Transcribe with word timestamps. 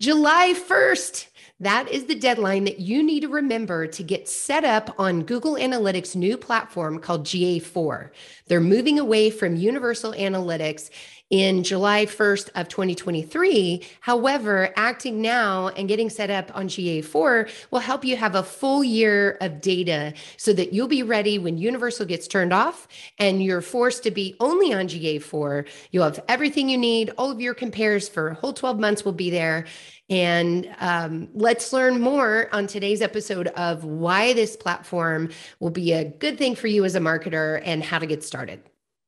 July 0.00 0.54
1st. 0.56 1.26
That 1.60 1.90
is 1.90 2.06
the 2.06 2.14
deadline 2.14 2.64
that 2.64 2.80
you 2.80 3.02
need 3.02 3.20
to 3.20 3.28
remember 3.28 3.86
to 3.86 4.02
get 4.02 4.30
set 4.30 4.64
up 4.64 4.94
on 4.98 5.24
Google 5.24 5.56
Analytics' 5.56 6.16
new 6.16 6.38
platform 6.38 7.00
called 7.00 7.26
GA4. 7.26 8.08
They're 8.46 8.62
moving 8.62 8.98
away 8.98 9.28
from 9.28 9.56
Universal 9.56 10.14
Analytics 10.14 10.88
in 11.30 11.62
July 11.62 12.06
1st 12.06 12.50
of 12.56 12.68
2023. 12.68 13.86
However, 14.00 14.72
acting 14.76 15.22
now 15.22 15.68
and 15.68 15.88
getting 15.88 16.10
set 16.10 16.28
up 16.28 16.50
on 16.54 16.68
GA4 16.68 17.48
will 17.70 17.78
help 17.78 18.04
you 18.04 18.16
have 18.16 18.34
a 18.34 18.42
full 18.42 18.82
year 18.82 19.38
of 19.40 19.60
data 19.60 20.12
so 20.36 20.52
that 20.52 20.72
you'll 20.72 20.88
be 20.88 21.04
ready 21.04 21.38
when 21.38 21.56
Universal 21.56 22.06
gets 22.06 22.26
turned 22.26 22.52
off 22.52 22.88
and 23.18 23.42
you're 23.42 23.60
forced 23.60 24.02
to 24.02 24.10
be 24.10 24.36
only 24.40 24.74
on 24.74 24.88
GA4. 24.88 25.68
You'll 25.92 26.04
have 26.04 26.22
everything 26.28 26.68
you 26.68 26.78
need. 26.78 27.12
All 27.16 27.30
of 27.30 27.40
your 27.40 27.54
compares 27.54 28.08
for 28.08 28.28
a 28.28 28.34
whole 28.34 28.52
12 28.52 28.80
months 28.80 29.04
will 29.04 29.12
be 29.12 29.30
there. 29.30 29.66
And 30.08 30.68
um, 30.80 31.28
let's 31.34 31.72
learn 31.72 32.00
more 32.00 32.48
on 32.52 32.66
today's 32.66 33.00
episode 33.00 33.46
of 33.48 33.84
why 33.84 34.32
this 34.32 34.56
platform 34.56 35.30
will 35.60 35.70
be 35.70 35.92
a 35.92 36.04
good 36.04 36.36
thing 36.36 36.56
for 36.56 36.66
you 36.66 36.84
as 36.84 36.96
a 36.96 37.00
marketer 37.00 37.62
and 37.64 37.84
how 37.84 38.00
to 38.00 38.06
get 38.06 38.24
started. 38.24 38.60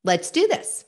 Let's 0.04 0.30
do 0.30 0.46
this. 0.46 0.84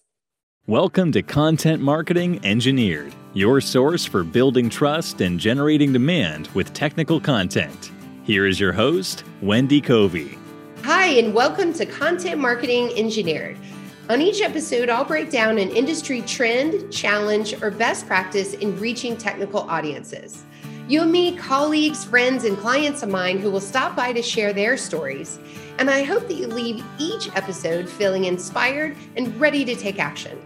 Welcome 0.66 1.12
to 1.12 1.20
Content 1.20 1.82
Marketing 1.82 2.40
Engineered, 2.42 3.14
your 3.34 3.60
source 3.60 4.06
for 4.06 4.24
building 4.24 4.70
trust 4.70 5.20
and 5.20 5.38
generating 5.38 5.92
demand 5.92 6.48
with 6.54 6.72
technical 6.72 7.20
content. 7.20 7.92
Here 8.22 8.46
is 8.46 8.58
your 8.58 8.72
host, 8.72 9.24
Wendy 9.42 9.82
Covey. 9.82 10.38
Hi, 10.82 11.08
and 11.18 11.34
welcome 11.34 11.74
to 11.74 11.84
Content 11.84 12.40
Marketing 12.40 12.90
Engineered 12.96 13.58
on 14.10 14.20
each 14.20 14.42
episode, 14.42 14.90
I'll 14.90 15.06
break 15.06 15.30
down 15.30 15.56
an 15.56 15.70
industry 15.70 16.20
trend, 16.22 16.92
challenge, 16.92 17.54
or 17.62 17.70
best 17.70 18.06
practice 18.06 18.52
in 18.52 18.78
reaching 18.78 19.16
technical 19.16 19.60
audiences. 19.60 20.44
You'll 20.86 21.06
meet 21.06 21.38
colleagues, 21.38 22.04
friends, 22.04 22.44
and 22.44 22.58
clients 22.58 23.02
of 23.02 23.08
mine 23.08 23.38
who 23.38 23.50
will 23.50 23.60
stop 23.60 23.96
by 23.96 24.12
to 24.12 24.20
share 24.20 24.52
their 24.52 24.76
stories. 24.76 25.38
And 25.78 25.88
I 25.88 26.02
hope 26.02 26.28
that 26.28 26.34
you 26.34 26.46
leave 26.46 26.84
each 26.98 27.34
episode 27.34 27.88
feeling 27.88 28.24
inspired 28.24 28.94
and 29.16 29.34
ready 29.40 29.64
to 29.64 29.74
take 29.74 29.98
action. 29.98 30.38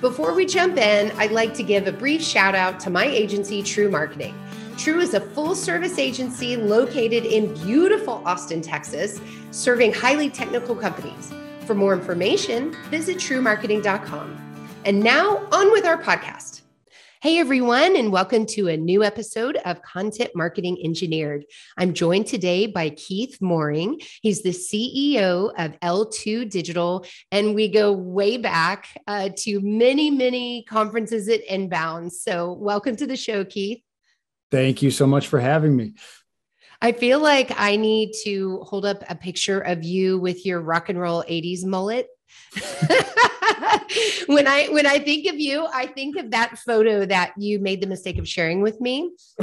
Before 0.00 0.34
we 0.34 0.46
jump 0.46 0.76
in, 0.76 1.10
I'd 1.18 1.32
like 1.32 1.52
to 1.54 1.64
give 1.64 1.88
a 1.88 1.92
brief 1.92 2.22
shout 2.22 2.54
out 2.54 2.78
to 2.80 2.90
my 2.90 3.06
agency, 3.06 3.60
True 3.60 3.90
Marketing. 3.90 4.34
True 4.78 5.00
is 5.00 5.14
a 5.14 5.20
full 5.20 5.56
service 5.56 5.98
agency 5.98 6.56
located 6.56 7.24
in 7.24 7.52
beautiful 7.54 8.22
Austin, 8.24 8.62
Texas, 8.62 9.20
serving 9.50 9.92
highly 9.92 10.30
technical 10.30 10.76
companies. 10.76 11.32
For 11.66 11.74
more 11.74 11.92
information, 11.92 12.76
visit 12.88 13.16
truemarketing.com. 13.16 14.68
And 14.84 15.00
now 15.00 15.44
on 15.50 15.72
with 15.72 15.86
our 15.86 16.00
podcast. 16.00 16.60
Hey, 17.26 17.40
everyone, 17.40 17.96
and 17.96 18.12
welcome 18.12 18.46
to 18.50 18.68
a 18.68 18.76
new 18.76 19.02
episode 19.02 19.56
of 19.64 19.82
Content 19.82 20.30
Marketing 20.36 20.78
Engineered. 20.84 21.44
I'm 21.76 21.92
joined 21.92 22.28
today 22.28 22.68
by 22.68 22.90
Keith 22.90 23.38
Moehring. 23.40 24.00
He's 24.22 24.44
the 24.44 24.50
CEO 24.50 25.50
of 25.58 25.72
L2 25.80 26.48
Digital, 26.48 27.04
and 27.32 27.56
we 27.56 27.66
go 27.66 27.90
way 27.90 28.36
back 28.36 28.86
uh, 29.08 29.30
to 29.38 29.60
many, 29.60 30.08
many 30.08 30.62
conferences 30.68 31.28
at 31.28 31.40
Inbound. 31.52 32.12
So, 32.12 32.52
welcome 32.52 32.94
to 32.94 33.08
the 33.08 33.16
show, 33.16 33.44
Keith. 33.44 33.82
Thank 34.52 34.80
you 34.80 34.92
so 34.92 35.08
much 35.08 35.26
for 35.26 35.40
having 35.40 35.74
me. 35.74 35.94
I 36.80 36.92
feel 36.92 37.18
like 37.18 37.52
I 37.56 37.74
need 37.74 38.12
to 38.22 38.60
hold 38.60 38.86
up 38.86 39.02
a 39.08 39.16
picture 39.16 39.60
of 39.60 39.82
you 39.82 40.16
with 40.20 40.46
your 40.46 40.60
rock 40.60 40.90
and 40.90 41.00
roll 41.00 41.24
80s 41.28 41.64
mullet. 41.64 42.06
when 44.26 44.46
I 44.46 44.68
when 44.70 44.86
I 44.86 44.98
think 44.98 45.26
of 45.26 45.38
you, 45.38 45.66
I 45.72 45.86
think 45.86 46.16
of 46.16 46.30
that 46.30 46.58
photo 46.58 47.04
that 47.06 47.32
you 47.36 47.58
made 47.58 47.80
the 47.80 47.86
mistake 47.86 48.18
of 48.18 48.28
sharing 48.28 48.62
with 48.62 48.80
me. 48.80 49.12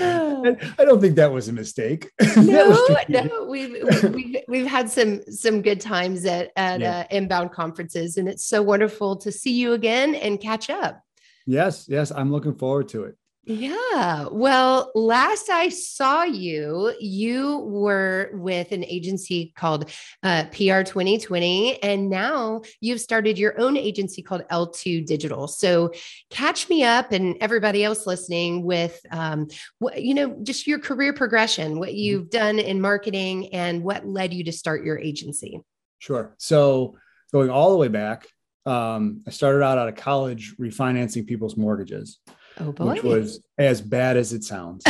I 0.00 0.56
don't 0.78 1.00
think 1.00 1.16
that 1.16 1.32
was 1.32 1.48
a 1.48 1.52
mistake. 1.52 2.10
No, 2.36 2.96
no, 3.08 3.46
we've, 3.48 3.76
we've 4.12 4.36
we've 4.48 4.66
had 4.66 4.90
some 4.90 5.22
some 5.30 5.62
good 5.62 5.80
times 5.80 6.24
at 6.24 6.50
at 6.56 6.80
yeah. 6.80 7.00
uh, 7.00 7.04
inbound 7.10 7.52
conferences, 7.52 8.16
and 8.16 8.28
it's 8.28 8.46
so 8.46 8.62
wonderful 8.62 9.16
to 9.16 9.32
see 9.32 9.52
you 9.52 9.72
again 9.72 10.14
and 10.14 10.40
catch 10.40 10.70
up. 10.70 11.02
Yes, 11.46 11.86
yes, 11.88 12.10
I'm 12.10 12.30
looking 12.30 12.54
forward 12.54 12.88
to 12.90 13.04
it. 13.04 13.16
Yeah. 13.48 14.26
Well, 14.30 14.92
last 14.94 15.48
I 15.48 15.70
saw 15.70 16.22
you, 16.22 16.92
you 17.00 17.60
were 17.60 18.28
with 18.34 18.72
an 18.72 18.84
agency 18.84 19.54
called 19.56 19.90
uh, 20.22 20.44
PR 20.50 20.82
2020, 20.82 21.82
and 21.82 22.10
now 22.10 22.60
you've 22.82 23.00
started 23.00 23.38
your 23.38 23.58
own 23.58 23.78
agency 23.78 24.20
called 24.20 24.42
L2 24.50 25.06
Digital. 25.06 25.48
So, 25.48 25.92
catch 26.28 26.68
me 26.68 26.84
up 26.84 27.12
and 27.12 27.36
everybody 27.40 27.82
else 27.82 28.06
listening 28.06 28.64
with, 28.64 29.00
um, 29.12 29.48
what, 29.78 30.02
you 30.02 30.12
know, 30.12 30.36
just 30.42 30.66
your 30.66 30.78
career 30.78 31.14
progression, 31.14 31.78
what 31.78 31.88
mm-hmm. 31.88 31.96
you've 31.96 32.30
done 32.30 32.58
in 32.58 32.82
marketing, 32.82 33.54
and 33.54 33.82
what 33.82 34.06
led 34.06 34.34
you 34.34 34.44
to 34.44 34.52
start 34.52 34.84
your 34.84 34.98
agency. 34.98 35.62
Sure. 36.00 36.34
So, 36.36 36.98
going 37.32 37.48
all 37.48 37.70
the 37.70 37.78
way 37.78 37.88
back, 37.88 38.28
um, 38.66 39.22
I 39.26 39.30
started 39.30 39.62
out 39.64 39.78
out 39.78 39.88
of 39.88 39.96
college 39.96 40.54
refinancing 40.60 41.26
people's 41.26 41.56
mortgages. 41.56 42.18
Oh 42.60 42.72
boy. 42.72 42.92
Which 42.92 43.02
was 43.02 43.40
as 43.56 43.80
bad 43.80 44.16
as 44.16 44.32
it 44.32 44.44
sounds. 44.44 44.84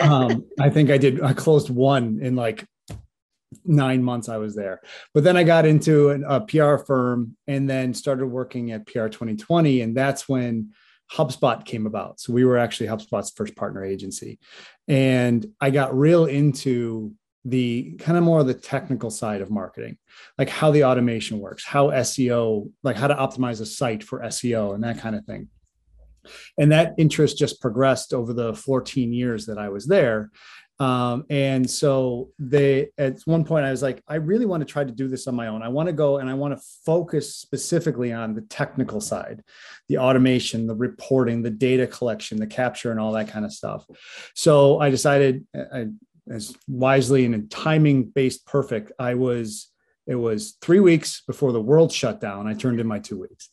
um, 0.00 0.44
I 0.58 0.70
think 0.70 0.90
I 0.90 0.98
did, 0.98 1.22
I 1.22 1.32
closed 1.32 1.70
one 1.70 2.18
in 2.20 2.36
like 2.36 2.66
nine 3.64 4.02
months 4.02 4.28
I 4.28 4.38
was 4.38 4.54
there. 4.54 4.80
But 5.14 5.24
then 5.24 5.36
I 5.36 5.44
got 5.44 5.66
into 5.66 6.10
an, 6.10 6.24
a 6.26 6.40
PR 6.40 6.76
firm 6.76 7.36
and 7.46 7.68
then 7.68 7.94
started 7.94 8.26
working 8.26 8.72
at 8.72 8.86
PR 8.86 9.08
2020. 9.08 9.82
And 9.82 9.96
that's 9.96 10.28
when 10.28 10.72
HubSpot 11.12 11.64
came 11.64 11.86
about. 11.86 12.20
So 12.20 12.32
we 12.32 12.44
were 12.44 12.58
actually 12.58 12.88
HubSpot's 12.88 13.30
first 13.30 13.54
partner 13.54 13.84
agency. 13.84 14.38
And 14.88 15.46
I 15.60 15.70
got 15.70 15.96
real 15.96 16.26
into 16.26 17.14
the 17.44 17.96
kind 17.98 18.16
of 18.16 18.24
more 18.24 18.42
the 18.44 18.54
technical 18.54 19.10
side 19.10 19.40
of 19.40 19.50
marketing, 19.50 19.98
like 20.38 20.48
how 20.48 20.70
the 20.70 20.84
automation 20.84 21.40
works, 21.40 21.64
how 21.64 21.88
SEO, 21.90 22.70
like 22.84 22.96
how 22.96 23.08
to 23.08 23.14
optimize 23.14 23.60
a 23.60 23.66
site 23.66 24.04
for 24.04 24.20
SEO 24.20 24.74
and 24.74 24.84
that 24.84 24.98
kind 24.98 25.16
of 25.16 25.24
thing 25.24 25.48
and 26.58 26.72
that 26.72 26.94
interest 26.98 27.38
just 27.38 27.60
progressed 27.60 28.12
over 28.12 28.32
the 28.32 28.54
14 28.54 29.12
years 29.12 29.46
that 29.46 29.58
i 29.58 29.68
was 29.68 29.86
there. 29.86 30.30
Um, 30.78 31.26
and 31.30 31.70
so 31.70 32.30
they 32.38 32.88
at 32.98 33.20
one 33.24 33.44
point 33.44 33.66
i 33.66 33.70
was 33.70 33.82
like 33.82 34.02
i 34.08 34.16
really 34.16 34.46
want 34.46 34.62
to 34.62 34.72
try 34.72 34.82
to 34.82 34.90
do 34.90 35.06
this 35.06 35.28
on 35.28 35.36
my 35.36 35.46
own. 35.48 35.62
I 35.62 35.68
want 35.68 35.88
to 35.88 35.92
go 35.92 36.18
and 36.18 36.28
i 36.28 36.34
want 36.34 36.56
to 36.56 36.64
focus 36.84 37.36
specifically 37.36 38.12
on 38.12 38.34
the 38.34 38.40
technical 38.42 39.00
side 39.00 39.44
the 39.88 39.98
automation 39.98 40.66
the 40.66 40.74
reporting 40.74 41.42
the 41.42 41.50
data 41.50 41.86
collection 41.86 42.38
the 42.38 42.46
capture 42.46 42.90
and 42.90 42.98
all 42.98 43.12
that 43.12 43.28
kind 43.28 43.44
of 43.44 43.52
stuff. 43.52 43.86
So 44.34 44.80
i 44.80 44.90
decided 44.90 45.46
I, 45.54 45.88
as 46.30 46.56
wisely 46.68 47.24
and 47.26 47.34
in 47.34 47.48
timing 47.48 48.04
based 48.04 48.46
perfect 48.46 48.92
i 48.98 49.14
was 49.14 49.71
it 50.06 50.16
was 50.16 50.56
three 50.60 50.80
weeks 50.80 51.22
before 51.26 51.52
the 51.52 51.60
world 51.60 51.92
shut 51.92 52.20
down. 52.20 52.46
I 52.46 52.54
turned 52.54 52.80
in 52.80 52.86
my 52.86 52.98
two 52.98 53.20
weeks. 53.20 53.50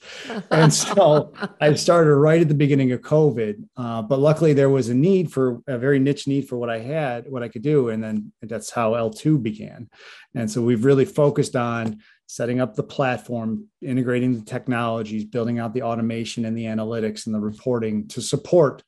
And 0.51 0.73
so 0.73 1.33
I 1.61 1.73
started 1.75 2.15
right 2.15 2.41
at 2.41 2.47
the 2.47 2.55
beginning 2.55 2.91
of 2.91 3.01
COVID. 3.01 3.63
Uh, 3.77 4.01
but 4.01 4.19
luckily, 4.19 4.53
there 4.53 4.69
was 4.69 4.89
a 4.89 4.95
need 4.95 5.31
for 5.31 5.61
a 5.67 5.77
very 5.77 5.99
niche 5.99 6.27
need 6.27 6.47
for 6.47 6.57
what 6.57 6.69
I 6.69 6.79
had, 6.79 7.29
what 7.29 7.43
I 7.43 7.49
could 7.49 7.61
do. 7.61 7.89
And 7.89 8.03
then 8.03 8.31
that's 8.41 8.71
how 8.71 8.93
L2 8.93 9.41
began. 9.43 9.89
And 10.33 10.49
so 10.49 10.61
we've 10.61 10.85
really 10.85 11.05
focused 11.05 11.55
on 11.55 11.99
setting 12.25 12.59
up 12.59 12.75
the 12.75 12.83
platform, 12.83 13.65
integrating 13.81 14.33
the 14.33 14.45
technologies, 14.45 15.25
building 15.25 15.59
out 15.59 15.73
the 15.73 15.83
automation 15.83 16.45
and 16.45 16.57
the 16.57 16.65
analytics 16.65 17.25
and 17.25 17.35
the 17.35 17.39
reporting 17.39 18.07
to 18.07 18.21
support 18.21 18.83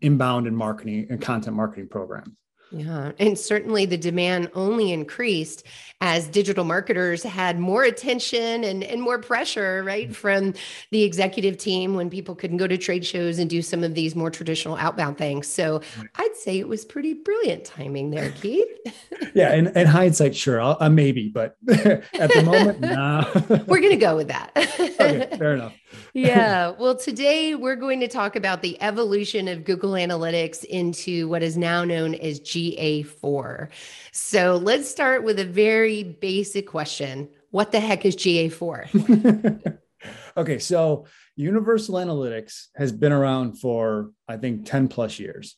inbound 0.00 0.46
and 0.46 0.56
marketing 0.56 1.06
and 1.10 1.20
content 1.20 1.56
marketing 1.56 1.88
programs. 1.88 2.43
Yeah. 2.70 3.12
And 3.18 3.38
certainly 3.38 3.86
the 3.86 3.96
demand 3.96 4.50
only 4.54 4.92
increased 4.92 5.64
as 6.00 6.26
digital 6.26 6.64
marketers 6.64 7.22
had 7.22 7.58
more 7.58 7.84
attention 7.84 8.64
and, 8.64 8.82
and 8.82 9.00
more 9.00 9.18
pressure, 9.18 9.82
right, 9.84 10.10
mm. 10.10 10.14
from 10.14 10.54
the 10.90 11.02
executive 11.02 11.56
team 11.56 11.94
when 11.94 12.10
people 12.10 12.34
couldn't 12.34 12.56
go 12.56 12.66
to 12.66 12.76
trade 12.76 13.06
shows 13.06 13.38
and 13.38 13.48
do 13.48 13.62
some 13.62 13.84
of 13.84 13.94
these 13.94 14.14
more 14.16 14.30
traditional 14.30 14.76
outbound 14.76 15.16
things. 15.18 15.46
So 15.46 15.80
I'd 16.16 16.36
say 16.36 16.58
it 16.58 16.68
was 16.68 16.84
pretty 16.84 17.14
brilliant 17.14 17.64
timing 17.64 18.10
there, 18.10 18.32
Keith. 18.32 18.66
yeah. 19.34 19.52
And, 19.52 19.68
and 19.76 19.88
hindsight, 19.88 20.34
sure, 20.34 20.60
I'll, 20.60 20.76
uh, 20.80 20.90
maybe, 20.90 21.28
but 21.28 21.56
at 21.68 22.32
the 22.32 22.42
moment, 22.44 22.80
nah. 22.80 23.30
We're 23.66 23.80
going 23.80 23.90
to 23.90 23.96
go 23.96 24.16
with 24.16 24.28
that. 24.28 24.50
okay. 24.56 25.28
Fair 25.38 25.54
enough 25.54 25.74
yeah. 26.12 26.70
Well, 26.70 26.96
today 26.96 27.54
we're 27.54 27.76
going 27.76 28.00
to 28.00 28.08
talk 28.08 28.36
about 28.36 28.62
the 28.62 28.80
evolution 28.80 29.48
of 29.48 29.64
Google 29.64 29.92
Analytics 29.92 30.64
into 30.64 31.28
what 31.28 31.42
is 31.42 31.56
now 31.56 31.84
known 31.84 32.14
as 32.14 32.40
GA4. 32.40 33.68
So 34.12 34.56
let's 34.56 34.90
start 34.90 35.24
with 35.24 35.38
a 35.38 35.44
very 35.44 36.02
basic 36.02 36.66
question 36.66 37.28
What 37.50 37.72
the 37.72 37.80
heck 37.80 38.04
is 38.04 38.16
GA4? 38.16 39.78
okay. 40.36 40.58
So 40.58 41.06
Universal 41.36 41.96
Analytics 41.96 42.66
has 42.76 42.92
been 42.92 43.12
around 43.12 43.60
for, 43.60 44.10
I 44.28 44.36
think, 44.36 44.66
10 44.66 44.88
plus 44.88 45.18
years. 45.18 45.56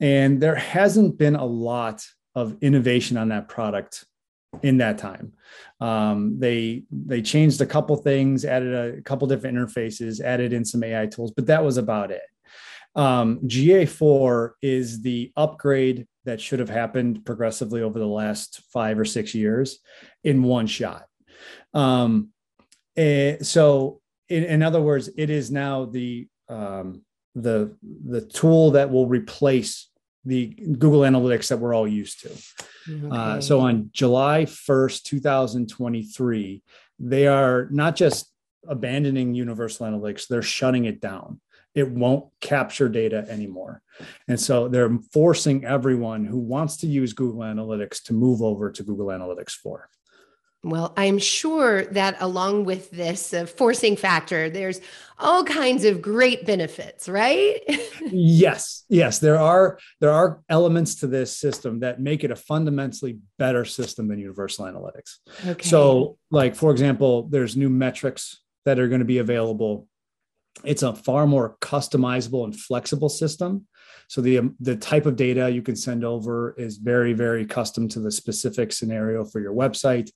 And 0.00 0.40
there 0.40 0.56
hasn't 0.56 1.18
been 1.18 1.36
a 1.36 1.44
lot 1.44 2.04
of 2.34 2.56
innovation 2.62 3.16
on 3.16 3.28
that 3.28 3.48
product 3.48 4.04
in 4.62 4.78
that 4.78 4.98
time. 4.98 5.32
Um, 5.80 6.38
they 6.38 6.84
they 6.90 7.22
changed 7.22 7.60
a 7.60 7.66
couple 7.66 7.96
things, 7.96 8.44
added 8.44 8.98
a 8.98 9.02
couple 9.02 9.26
different 9.26 9.56
interfaces, 9.56 10.20
added 10.20 10.52
in 10.52 10.64
some 10.64 10.84
AI 10.84 11.06
tools, 11.06 11.32
but 11.34 11.46
that 11.46 11.64
was 11.64 11.78
about 11.78 12.10
it. 12.10 12.22
Um, 12.94 13.40
GA4 13.46 14.50
is 14.60 15.00
the 15.00 15.32
upgrade 15.36 16.06
that 16.24 16.40
should 16.40 16.58
have 16.58 16.68
happened 16.68 17.24
progressively 17.24 17.82
over 17.82 17.98
the 17.98 18.06
last 18.06 18.62
five 18.72 18.98
or 18.98 19.04
six 19.04 19.34
years 19.34 19.78
in 20.22 20.42
one 20.42 20.66
shot. 20.66 21.06
Um, 21.72 22.28
eh, 22.96 23.38
so, 23.40 24.00
in, 24.28 24.44
in, 24.44 24.62
other 24.62 24.80
words, 24.80 25.08
it 25.16 25.30
is 25.30 25.50
now 25.50 25.86
the 25.86 26.28
um, 26.48 27.02
the 27.34 27.74
the 27.82 28.20
tool 28.20 28.72
that 28.72 28.90
will 28.90 29.06
replace 29.06 29.88
the 30.24 30.46
Google 30.46 31.00
Analytics 31.00 31.48
that 31.48 31.58
we're 31.58 31.74
all 31.74 31.88
used 31.88 32.20
to. 32.20 32.30
Uh, 32.30 33.06
okay. 33.06 33.16
Uh, 33.16 33.40
so 33.40 33.60
on 33.60 33.90
July 33.92 34.44
1st, 34.44 35.02
2023, 35.02 36.62
they 36.98 37.26
are 37.26 37.68
not 37.70 37.96
just 37.96 38.32
abandoning 38.66 39.34
Universal 39.34 39.86
Analytics, 39.86 40.28
they're 40.28 40.42
shutting 40.42 40.84
it 40.84 41.00
down. 41.00 41.40
It 41.74 41.90
won't 41.90 42.26
capture 42.40 42.88
data 42.88 43.24
anymore. 43.28 43.82
And 44.28 44.38
so 44.38 44.68
they're 44.68 44.98
forcing 45.10 45.64
everyone 45.64 46.26
who 46.26 46.38
wants 46.38 46.76
to 46.78 46.86
use 46.86 47.14
Google 47.14 47.40
Analytics 47.40 48.02
to 48.04 48.12
move 48.12 48.42
over 48.42 48.70
to 48.70 48.82
Google 48.82 49.06
Analytics 49.06 49.52
4. 49.52 49.88
Well, 50.64 50.92
I'm 50.96 51.18
sure 51.18 51.86
that 51.86 52.16
along 52.20 52.66
with 52.66 52.92
this 52.92 53.34
uh, 53.34 53.46
forcing 53.46 53.96
factor, 53.96 54.48
there's 54.48 54.80
all 55.18 55.42
kinds 55.42 55.84
of 55.84 56.00
great 56.00 56.46
benefits, 56.46 57.08
right? 57.08 57.60
yes, 58.12 58.84
yes, 58.88 59.18
there 59.18 59.38
are 59.38 59.80
there 60.00 60.12
are 60.12 60.40
elements 60.48 60.96
to 60.96 61.08
this 61.08 61.36
system 61.36 61.80
that 61.80 62.00
make 62.00 62.22
it 62.22 62.30
a 62.30 62.36
fundamentally 62.36 63.18
better 63.38 63.64
system 63.64 64.06
than 64.06 64.20
Universal 64.20 64.66
Analytics. 64.66 65.16
Okay. 65.44 65.68
So, 65.68 66.16
like 66.30 66.54
for 66.54 66.70
example, 66.70 67.24
there's 67.24 67.56
new 67.56 67.70
metrics 67.70 68.38
that 68.64 68.78
are 68.78 68.86
going 68.86 69.00
to 69.00 69.04
be 69.04 69.18
available. 69.18 69.88
It's 70.62 70.84
a 70.84 70.94
far 70.94 71.26
more 71.26 71.56
customizable 71.60 72.44
and 72.44 72.54
flexible 72.56 73.08
system. 73.08 73.66
So 74.12 74.20
the 74.20 74.38
um, 74.38 74.56
the 74.60 74.76
type 74.76 75.06
of 75.06 75.16
data 75.16 75.48
you 75.50 75.62
can 75.62 75.74
send 75.74 76.04
over 76.04 76.54
is 76.58 76.76
very 76.76 77.14
very 77.14 77.46
custom 77.46 77.88
to 77.88 78.00
the 78.00 78.10
specific 78.10 78.70
scenario 78.70 79.24
for 79.24 79.40
your 79.40 79.54
website. 79.54 80.10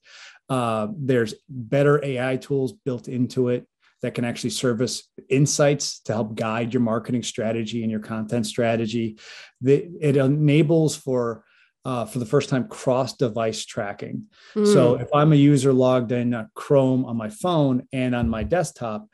Uh, 0.48 0.88
there's 0.96 1.34
better 1.48 2.04
AI 2.04 2.36
tools 2.36 2.72
built 2.72 3.08
into 3.08 3.48
it 3.48 3.66
that 4.02 4.14
can 4.14 4.24
actually 4.24 4.50
service 4.50 5.10
insights 5.28 6.00
to 6.00 6.12
help 6.12 6.34
guide 6.34 6.72
your 6.72 6.82
marketing 6.82 7.22
strategy 7.22 7.82
and 7.82 7.90
your 7.90 8.00
content 8.00 8.46
strategy. 8.46 9.18
The, 9.60 9.88
it 10.00 10.16
enables 10.16 10.96
for 10.96 11.44
uh, 11.84 12.04
for 12.04 12.18
the 12.18 12.26
first 12.26 12.48
time 12.48 12.66
cross 12.66 13.16
device 13.16 13.64
tracking. 13.64 14.24
Mm. 14.56 14.72
So 14.72 14.96
if 14.96 15.08
I'm 15.14 15.32
a 15.32 15.36
user 15.36 15.72
logged 15.72 16.10
in 16.10 16.48
Chrome 16.54 17.04
on 17.04 17.16
my 17.16 17.28
phone 17.28 17.86
and 17.92 18.12
on 18.12 18.28
my 18.28 18.42
desktop, 18.42 19.06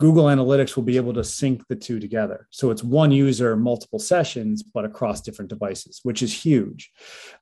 Google 0.00 0.24
Analytics 0.24 0.74
will 0.74 0.82
be 0.82 0.96
able 0.96 1.14
to 1.14 1.22
sync 1.22 1.66
the 1.68 1.76
two 1.76 2.00
together. 2.00 2.48
So 2.50 2.70
it's 2.70 2.82
one 2.82 3.12
user, 3.12 3.56
multiple 3.56 4.00
sessions, 4.00 4.64
but 4.64 4.84
across 4.84 5.20
different 5.20 5.48
devices, 5.48 6.00
which 6.02 6.20
is 6.20 6.34
huge. 6.34 6.90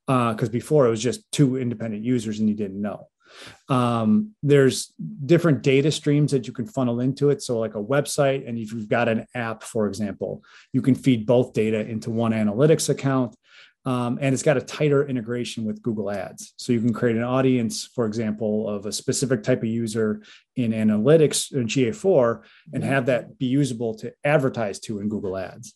Because 0.07 0.49
uh, 0.49 0.53
before 0.53 0.87
it 0.87 0.91
was 0.91 1.03
just 1.03 1.31
two 1.33 1.57
independent 1.57 2.05
users 2.05 2.39
and 2.39 2.49
you 2.49 2.55
didn't 2.55 2.81
know. 2.81 3.09
Um, 3.69 4.35
there's 4.43 4.93
different 5.25 5.63
data 5.63 5.91
streams 5.91 6.33
that 6.33 6.47
you 6.47 6.53
can 6.53 6.67
funnel 6.67 7.01
into 7.01 7.31
it. 7.31 7.43
So, 7.43 7.59
like 7.59 7.75
a 7.75 7.83
website, 7.83 8.49
and 8.49 8.59
if 8.59 8.73
you've 8.73 8.89
got 8.89 9.09
an 9.09 9.27
app, 9.35 9.63
for 9.63 9.87
example, 9.87 10.43
you 10.73 10.83
can 10.83 10.95
feed 10.95 11.27
both 11.27 11.53
data 11.53 11.81
into 11.81 12.11
one 12.11 12.33
analytics 12.33 12.89
account. 12.89 13.37
Um, 13.87 14.19
and 14.21 14.33
it's 14.33 14.43
got 14.43 14.57
a 14.57 14.63
tighter 14.63 15.07
integration 15.07 15.65
with 15.65 15.83
Google 15.83 16.11
Ads. 16.11 16.55
So 16.57 16.73
you 16.73 16.81
can 16.81 16.95
create 16.95 17.17
an 17.17 17.23
audience, 17.23 17.85
for 17.85 18.07
example, 18.07 18.67
of 18.67 18.87
a 18.87 18.93
specific 18.93 19.43
type 19.43 19.59
of 19.59 19.69
user 19.69 20.23
in 20.57 20.73
Analytics 20.73 21.53
in 21.53 21.67
GA4 21.67 22.43
and 22.73 22.83
have 22.83 23.07
that 23.07 23.39
be 23.39 23.47
usable 23.47 23.95
to 23.97 24.13
advertise 24.25 24.81
to 24.81 25.01
in 25.01 25.11
Google 25.11 25.37
Ads. 25.37 25.75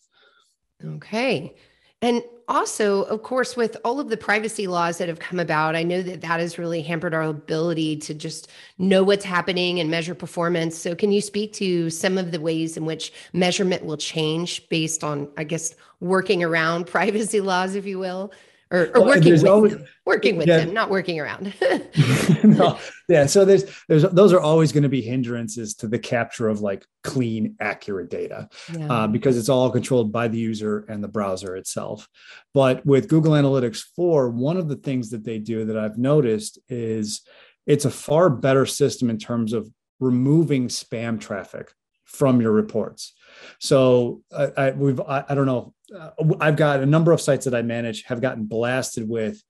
Okay. 0.83 1.55
And 2.01 2.23
also, 2.49 3.03
of 3.03 3.21
course, 3.21 3.55
with 3.55 3.77
all 3.85 3.99
of 3.99 4.09
the 4.09 4.17
privacy 4.17 4.65
laws 4.65 4.97
that 4.97 5.07
have 5.07 5.19
come 5.19 5.39
about, 5.39 5.75
I 5.75 5.83
know 5.83 6.01
that 6.01 6.21
that 6.21 6.39
has 6.39 6.57
really 6.57 6.81
hampered 6.81 7.13
our 7.13 7.21
ability 7.21 7.97
to 7.97 8.13
just 8.15 8.49
know 8.79 9.03
what's 9.03 9.23
happening 9.23 9.79
and 9.79 9.91
measure 9.91 10.15
performance. 10.15 10.75
So, 10.75 10.95
can 10.95 11.11
you 11.11 11.21
speak 11.21 11.53
to 11.53 11.91
some 11.91 12.17
of 12.17 12.31
the 12.31 12.41
ways 12.41 12.75
in 12.75 12.85
which 12.85 13.13
measurement 13.33 13.85
will 13.85 13.97
change 13.97 14.67
based 14.67 15.03
on, 15.03 15.29
I 15.37 15.43
guess, 15.43 15.75
working 15.99 16.43
around 16.43 16.87
privacy 16.87 17.39
laws, 17.39 17.75
if 17.75 17.85
you 17.85 17.99
will? 17.99 18.33
Or, 18.71 18.87
or 18.87 19.01
well, 19.01 19.05
working 19.05 19.31
with 19.33 19.47
always, 19.47 19.73
them, 19.73 19.85
working 20.05 20.37
with 20.37 20.47
yeah. 20.47 20.59
them, 20.59 20.73
not 20.73 20.89
working 20.89 21.19
around. 21.19 21.53
no, 22.43 22.77
yeah. 23.07 23.25
So 23.25 23.43
there's 23.43 23.65
there's 23.87 24.03
those 24.03 24.31
are 24.31 24.39
always 24.39 24.71
going 24.71 24.83
to 24.83 24.89
be 24.89 25.01
hindrances 25.01 25.73
to 25.75 25.87
the 25.87 25.97
capture 25.97 26.47
of 26.47 26.61
like 26.61 26.85
clean, 27.03 27.55
accurate 27.59 28.09
data, 28.09 28.47
yeah. 28.77 28.91
uh, 28.91 29.07
because 29.07 29.37
it's 29.37 29.49
all 29.49 29.71
controlled 29.71 30.11
by 30.11 30.27
the 30.27 30.37
user 30.37 30.85
and 30.87 31.03
the 31.03 31.07
browser 31.07 31.55
itself. 31.55 32.07
But 32.53 32.85
with 32.85 33.09
Google 33.09 33.33
Analytics 33.33 33.83
4, 33.95 34.29
one 34.29 34.57
of 34.57 34.67
the 34.67 34.75
things 34.75 35.09
that 35.11 35.23
they 35.23 35.39
do 35.39 35.65
that 35.65 35.77
I've 35.77 35.97
noticed 35.97 36.59
is 36.69 37.21
it's 37.65 37.85
a 37.85 37.91
far 37.91 38.29
better 38.29 38.65
system 38.65 39.09
in 39.09 39.17
terms 39.17 39.53
of 39.53 39.71
removing 39.99 40.67
spam 40.67 41.19
traffic 41.19 41.71
from 42.05 42.41
your 42.41 42.51
reports. 42.51 43.13
So 43.59 44.23
I, 44.35 44.51
I 44.57 44.71
we've 44.71 44.99
I, 44.99 45.23
I, 45.29 45.35
don't 45.35 45.45
know. 45.45 45.73
Uh, 45.91 46.11
I've 46.39 46.55
got 46.55 46.81
a 46.81 46.85
number 46.85 47.11
of 47.11 47.21
sites 47.21 47.45
that 47.45 47.55
I 47.55 47.61
manage 47.61 48.03
have 48.03 48.21
gotten 48.21 48.45
blasted 48.45 49.07
with 49.07 49.41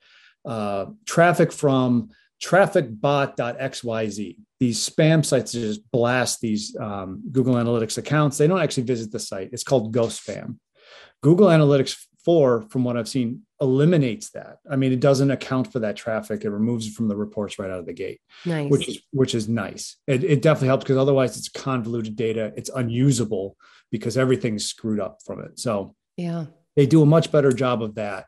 uh, 0.46 0.86
traffic 1.06 1.52
from 1.52 2.10
trafficbot.xyz. 2.44 4.38
These 4.60 4.90
spam 4.90 5.26
sites 5.26 5.52
just 5.54 5.90
blast 5.92 6.42
these 6.42 6.76
um, 6.80 7.22
Google 7.32 7.56
Analytics 7.56 7.98
accounts. 7.98 8.38
They 8.38 8.48
don't 8.48 8.62
actually 8.62 8.84
visit 8.84 9.12
the 9.12 9.20
site. 9.20 9.50
It's 9.52 9.64
called 9.64 9.92
ghost 9.92 10.26
spam. 10.26 10.58
Google 11.22 11.48
Analytics 11.48 11.98
4, 12.24 12.64
from 12.70 12.84
what 12.84 12.98
I've 12.98 13.10
seen, 13.10 13.44
eliminates 13.62 14.32
that. 14.32 14.58
I 14.70 14.76
mean, 14.76 14.92
it 14.92 15.00
doesn't 15.00 15.32
account 15.32 15.72
for 15.72 15.80
that 15.80 15.96
traffic. 15.96 16.44
It 16.44 16.50
removes 16.50 16.88
it 16.88 16.94
from 16.94 17.08
the 17.08 17.16
reports 17.16 17.60
right 17.60 17.70
out 17.70 17.80
of 17.80 17.86
the 17.86 17.94
gate, 17.94 18.22
nice. 18.46 18.70
which 18.70 18.88
is 18.88 19.02
which 19.12 19.36
is 19.36 19.50
nice. 19.50 19.98
It, 20.08 20.24
it 20.24 20.42
definitely 20.42 20.70
helps 20.70 20.84
because 20.84 20.98
otherwise 20.98 21.38
it's 21.38 21.50
convoluted 21.50 22.16
data. 22.16 22.54
It's 22.56 22.70
unusable 22.70 23.58
because 23.92 24.18
everything's 24.18 24.66
screwed 24.66 25.00
up 25.00 25.20
from 25.26 25.42
it. 25.42 25.60
So 25.60 25.96
yeah, 26.20 26.46
they 26.76 26.86
do 26.86 27.02
a 27.02 27.06
much 27.06 27.32
better 27.32 27.52
job 27.52 27.82
of 27.82 27.96
that. 27.96 28.26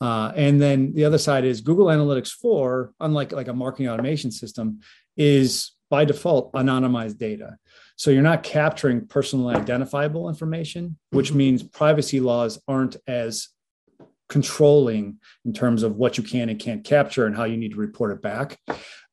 Uh, 0.00 0.32
and 0.34 0.60
then 0.60 0.92
the 0.94 1.04
other 1.04 1.18
side 1.18 1.44
is 1.44 1.60
Google 1.60 1.86
Analytics 1.86 2.32
4, 2.32 2.92
unlike 3.00 3.32
like 3.32 3.48
a 3.48 3.52
marketing 3.52 3.88
automation 3.88 4.32
system, 4.32 4.80
is 5.16 5.72
by 5.90 6.04
default 6.04 6.52
anonymized 6.54 7.18
data. 7.18 7.56
So 7.96 8.10
you're 8.10 8.22
not 8.22 8.42
capturing 8.42 9.06
personally 9.06 9.54
identifiable 9.54 10.28
information, 10.28 10.98
which 11.10 11.28
mm-hmm. 11.28 11.38
means 11.38 11.62
privacy 11.62 12.18
laws 12.18 12.60
aren't 12.66 12.96
as 13.06 13.48
controlling 14.28 15.18
in 15.44 15.52
terms 15.52 15.82
of 15.82 15.96
what 15.96 16.16
you 16.16 16.24
can 16.24 16.48
and 16.48 16.58
can't 16.58 16.82
capture 16.82 17.26
and 17.26 17.36
how 17.36 17.44
you 17.44 17.56
need 17.56 17.72
to 17.72 17.76
report 17.76 18.10
it 18.12 18.22
back. 18.22 18.58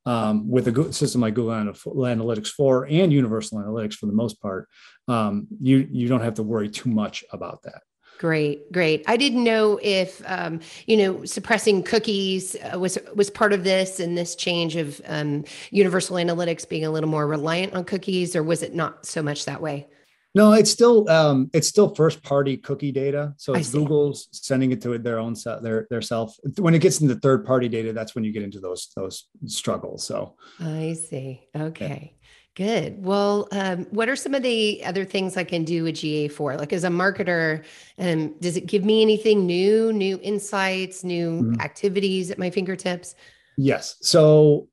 Um, 0.05 0.49
with 0.49 0.67
a 0.69 0.93
system 0.93 1.21
like 1.21 1.35
Google 1.35 1.51
Analytics 1.53 2.47
4 2.47 2.87
and 2.89 3.11
Universal 3.11 3.59
Analytics 3.59 3.93
for 3.93 4.07
the 4.07 4.13
most 4.13 4.41
part, 4.41 4.67
um, 5.07 5.47
you 5.61 5.87
you 5.91 6.07
don't 6.07 6.21
have 6.21 6.35
to 6.35 6.43
worry 6.43 6.69
too 6.69 6.89
much 6.89 7.23
about 7.31 7.61
that. 7.63 7.81
Great, 8.19 8.69
great. 8.73 9.05
I 9.07 9.15
didn't 9.15 9.45
know 9.45 9.79
if 9.81 10.21
um, 10.25 10.59
you 10.87 10.97
know 10.97 11.23
suppressing 11.23 11.83
cookies 11.83 12.53
uh, 12.55 12.77
was 12.77 12.97
was 13.15 13.29
part 13.29 13.53
of 13.53 13.63
this 13.63 14.01
and 14.01 14.17
this 14.17 14.35
change 14.35 14.75
of 14.75 14.99
um, 15.07 15.45
Universal 15.71 16.17
Analytics 16.17 16.67
being 16.67 16.83
a 16.83 16.91
little 16.91 17.09
more 17.09 17.25
reliant 17.25 17.73
on 17.73 17.85
cookies, 17.85 18.35
or 18.35 18.43
was 18.43 18.61
it 18.61 18.75
not 18.75 19.05
so 19.05 19.23
much 19.23 19.45
that 19.45 19.61
way? 19.61 19.87
No, 20.35 20.51
it's 20.51 20.69
still 20.69 21.09
um, 21.09 21.49
it's 21.53 21.69
still 21.69 21.95
first 21.95 22.21
party 22.21 22.57
cookie 22.57 22.91
data. 22.91 23.33
So 23.37 23.53
it's 23.53 23.71
Google's 23.71 24.27
sending 24.33 24.73
it 24.73 24.81
to 24.81 24.97
their 24.97 25.17
own 25.17 25.35
their 25.61 25.87
their 25.89 26.01
self. 26.01 26.35
When 26.57 26.75
it 26.75 26.81
gets 26.81 26.99
into 26.99 27.15
third 27.15 27.45
party 27.45 27.69
data, 27.69 27.93
that's 27.93 28.15
when 28.15 28.25
you 28.25 28.33
get 28.33 28.43
into 28.43 28.59
those 28.59 28.89
those 28.97 29.29
struggles. 29.45 30.05
So 30.05 30.35
I 30.59 30.93
see. 30.93 31.47
Okay. 31.55 32.13
Yeah. 32.13 32.18
Good. 32.55 33.03
Well, 33.03 33.47
um, 33.51 33.85
what 33.91 34.09
are 34.09 34.15
some 34.15 34.33
of 34.33 34.43
the 34.43 34.83
other 34.83 35.05
things 35.05 35.37
I 35.37 35.43
can 35.43 35.63
do 35.63 35.83
with 35.83 35.95
GA4? 35.95 36.59
Like 36.59 36.73
as 36.73 36.83
a 36.83 36.89
marketer, 36.89 37.63
um, 37.97 38.35
does 38.39 38.57
it 38.57 38.65
give 38.65 38.83
me 38.83 39.01
anything 39.01 39.45
new, 39.45 39.93
new 39.93 40.19
insights, 40.21 41.03
new 41.03 41.41
mm-hmm. 41.41 41.61
activities 41.61 42.31
at 42.31 42.37
my 42.37 42.49
fingertips? 42.49 43.15
Yes. 43.57 43.95
So 44.01 44.67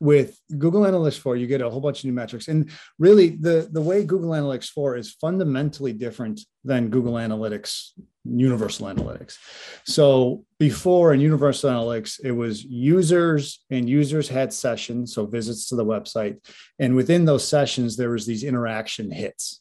with 0.00 0.38
Google 0.56 0.82
Analytics 0.82 1.18
4, 1.18 1.36
you 1.36 1.46
get 1.46 1.60
a 1.60 1.68
whole 1.68 1.80
bunch 1.80 2.00
of 2.00 2.04
new 2.06 2.12
metrics. 2.12 2.48
And 2.48 2.70
really, 2.98 3.30
the, 3.30 3.68
the 3.70 3.80
way 3.80 4.04
Google 4.04 4.30
Analytics 4.30 4.70
4 4.70 4.96
is 4.96 5.12
fundamentally 5.14 5.92
different 5.92 6.40
than 6.64 6.88
Google 6.88 7.14
Analytics 7.14 7.90
Universal 8.24 8.88
Analytics. 8.88 9.36
So 9.84 10.44
before 10.58 11.12
in 11.12 11.20
Universal 11.20 11.70
Analytics, 11.70 12.20
it 12.24 12.32
was 12.32 12.64
users 12.64 13.64
and 13.70 13.88
users 13.88 14.28
had 14.28 14.52
sessions, 14.52 15.14
so 15.14 15.26
visits 15.26 15.68
to 15.68 15.76
the 15.76 15.84
website. 15.84 16.38
And 16.78 16.94
within 16.94 17.24
those 17.24 17.46
sessions, 17.46 17.96
there 17.96 18.10
was 18.10 18.26
these 18.26 18.44
interaction 18.44 19.10
hits 19.10 19.60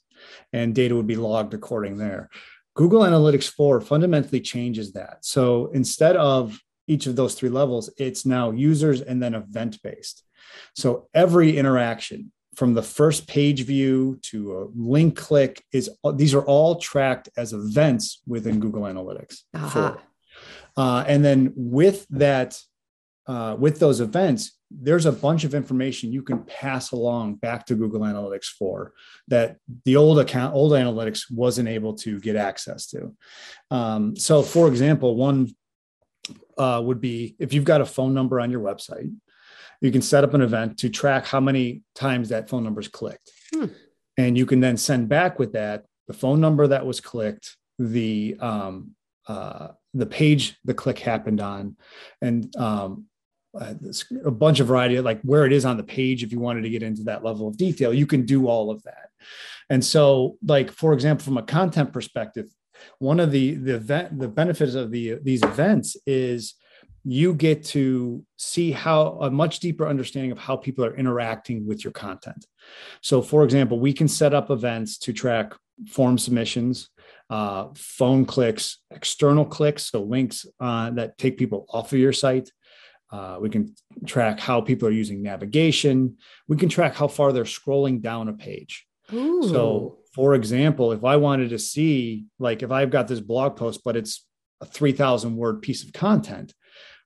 and 0.54 0.76
data 0.76 0.96
would 0.96 1.08
be 1.08 1.16
logged 1.16 1.54
according 1.54 1.98
there. 1.98 2.30
Google 2.76 3.02
Analytics 3.02 3.50
4 3.50 3.82
fundamentally 3.82 4.40
changes 4.40 4.94
that. 4.94 5.26
So 5.26 5.72
instead 5.74 6.16
of 6.16 6.60
each 6.88 7.06
of 7.06 7.16
those 7.16 7.36
three 7.36 7.50
levels, 7.50 7.90
it's 7.98 8.26
now 8.26 8.52
users 8.52 9.02
and 9.02 9.22
then 9.22 9.36
event 9.36 9.82
based. 9.84 10.24
So 10.76 11.08
every 11.14 11.58
interaction 11.58 12.32
from 12.56 12.74
the 12.74 12.82
first 12.82 13.28
page 13.28 13.64
view 13.66 14.20
to 14.24 14.58
a 14.58 14.68
link 14.76 15.16
click 15.16 15.64
is 15.72 15.92
these 16.16 16.34
are 16.34 16.42
all 16.42 16.78
tracked 16.78 17.30
as 17.38 17.54
events 17.54 18.22
within 18.26 18.60
Google 18.60 18.84
Analytics. 18.84 19.42
Uh-huh. 19.54 19.96
Uh, 20.76 21.04
and 21.08 21.24
then 21.24 21.54
with 21.56 22.08
that, 22.10 22.60
uh, 23.28 23.56
with 23.60 23.80
those 23.80 24.00
events, 24.00 24.58
there's 24.72 25.06
a 25.06 25.12
bunch 25.12 25.44
of 25.44 25.54
information 25.54 26.12
you 26.12 26.22
can 26.22 26.44
pass 26.44 26.92
along 26.92 27.36
back 27.36 27.66
to 27.68 27.76
Google 27.76 28.02
Analytics 28.02 28.46
for 28.46 28.94
that 29.28 29.58
the 29.86 29.96
old 29.96 30.20
account, 30.20 30.56
old 30.56 30.72
analytics 30.72 31.32
wasn't 31.32 31.70
able 31.70 31.94
to 31.94 32.20
get 32.20 32.36
access 32.36 32.88
to. 32.88 33.14
Um, 33.70 34.16
so, 34.16 34.42
for 34.42 34.68
example, 34.68 35.16
one 35.16 35.56
uh, 36.58 36.82
would 36.84 37.02
be 37.02 37.36
if 37.40 37.54
you've 37.54 37.64
got 37.64 37.82
a 37.82 37.86
phone 37.86 38.14
number 38.14 38.40
on 38.40 38.52
your 38.52 38.62
website, 38.62 39.14
you 39.82 39.92
can 39.92 40.02
set 40.02 40.24
up 40.24 40.34
an 40.34 40.42
event 40.42 40.80
to 40.80 40.90
track 40.90 41.26
how 41.26 41.40
many 41.40 41.84
times 41.96 42.30
that 42.30 42.50
phone 42.50 42.64
number 42.64 42.82
is 42.82 42.88
clicked. 42.88 43.32
Hmm. 43.54 43.66
And 44.18 44.38
you 44.38 44.46
can 44.46 44.60
then 44.60 44.78
send 44.78 45.10
back 45.10 45.38
with 45.38 45.54
that 45.54 45.86
the 46.08 46.14
phone 46.14 46.40
number 46.40 46.68
that 46.68 46.86
was 46.86 47.00
clicked, 47.00 47.56
the 47.78 48.38
um, 48.40 48.92
uh, 49.28 49.70
the 49.94 50.06
page 50.06 50.58
the 50.64 50.74
click 50.74 51.00
happened 51.00 51.42
on, 51.42 51.76
and 52.22 52.56
um, 52.56 53.06
uh, 53.60 53.74
a 54.26 54.32
bunch 54.32 54.60
of 54.60 54.68
variety 54.68 54.96
of 54.96 55.06
like 55.06 55.22
where 55.22 55.46
it 55.46 55.54
is 55.54 55.66
on 55.66 55.78
the 55.78 55.84
page. 55.84 56.24
If 56.24 56.32
you 56.32 56.40
wanted 56.40 56.62
to 56.62 56.70
get 56.70 56.84
into 56.84 57.04
that 57.04 57.24
level 57.24 57.48
of 57.48 57.58
detail, 57.58 57.94
you 57.94 58.08
can 58.08 58.26
do 58.26 58.48
all 58.48 58.72
of 58.72 58.82
that. 58.84 59.10
And 59.70 59.84
so, 59.84 60.38
like 60.46 60.72
for 60.72 60.94
example, 60.94 61.26
from 61.26 61.38
a 61.38 61.44
content 61.44 61.92
perspective, 61.92 62.48
one 63.00 63.20
of 63.20 63.32
the 63.32 63.56
the 63.56 63.76
event 63.76 64.20
the 64.20 64.28
benefits 64.28 64.76
of 64.76 64.92
the 64.92 65.20
these 65.24 65.44
events 65.44 65.98
is 66.06 66.56
you 67.04 67.34
get 67.34 67.64
to 67.64 68.22
see 68.36 68.70
how 68.72 69.18
a 69.22 69.32
much 69.32 69.62
deeper 69.62 69.88
understanding 69.88 70.32
of 70.32 70.38
how 70.38 70.58
people 70.58 70.84
are 70.84 70.96
interacting 70.98 71.66
with 71.66 71.82
your 71.84 71.94
content. 71.94 72.46
So, 73.02 73.22
for 73.22 73.46
example, 73.46 73.80
we 73.80 73.94
can 73.94 74.10
set 74.10 74.34
up 74.34 74.52
events 74.52 74.98
to 75.00 75.14
track 75.14 75.54
form 75.88 76.18
submissions, 76.18 76.90
uh, 77.30 77.68
phone 77.76 78.26
clicks, 78.26 78.80
external 78.92 79.46
clicks, 79.46 79.92
so 79.92 80.04
links 80.04 80.46
uh, 80.60 80.90
that 80.92 81.18
take 81.18 81.38
people 81.38 81.66
off 81.70 81.94
of 81.94 82.00
your 82.00 82.12
site. 82.12 82.52
Uh, 83.10 83.38
we 83.40 83.50
can 83.50 83.74
track 84.06 84.38
how 84.38 84.60
people 84.60 84.86
are 84.90 84.92
using 84.92 85.22
navigation. 85.22 86.18
We 86.50 86.58
can 86.58 86.68
track 86.68 86.94
how 86.94 87.08
far 87.08 87.32
they're 87.32 87.46
scrolling 87.46 88.02
down 88.02 88.28
a 88.28 88.34
page. 88.34 88.86
Ooh. 89.14 89.44
So, 89.44 90.00
for 90.18 90.34
example, 90.34 90.94
if 90.94 91.04
I 91.04 91.16
wanted 91.18 91.52
to 91.52 91.60
see, 91.60 92.26
like, 92.40 92.64
if 92.64 92.72
I've 92.72 92.90
got 92.90 93.08
this 93.08 93.20
blog 93.20 93.56
post, 93.56 93.82
but 93.86 93.96
it's 93.96 94.26
a 94.62 94.66
3,000 94.66 95.38
word 95.38 95.62
piece 95.62 95.84
of 95.84 95.94
content, 95.94 96.56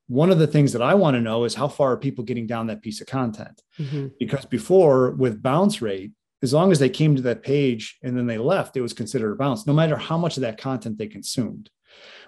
one 0.08 0.32
of 0.32 0.40
the 0.40 0.48
things 0.48 0.72
that 0.72 0.82
I 0.82 0.94
want 0.94 1.16
to 1.16 1.22
know 1.22 1.44
is 1.44 1.54
how 1.54 1.68
far 1.68 1.92
are 1.92 1.98
people 1.98 2.24
getting 2.24 2.48
down 2.48 2.68
that 2.68 2.82
piece 2.82 3.02
of 3.02 3.08
content? 3.08 3.62
Mm-hmm. 3.78 4.08
Because 4.18 4.46
before, 4.46 5.12
with 5.12 5.44
bounce 5.44 5.82
rate, 5.82 6.14
as 6.42 6.54
long 6.54 6.72
as 6.72 6.80
they 6.80 6.88
came 6.88 7.18
to 7.18 7.22
that 7.24 7.44
page 7.44 7.98
and 8.02 8.18
then 8.18 8.28
they 8.28 8.38
left, 8.38 8.78
it 8.78 8.82
was 8.82 8.94
considered 8.94 9.34
a 9.34 9.36
bounce, 9.36 9.68
no 9.68 9.74
matter 9.74 9.98
how 9.98 10.18
much 10.18 10.38
of 10.38 10.42
that 10.42 10.58
content 10.58 10.98
they 10.98 11.08
consumed. 11.08 11.70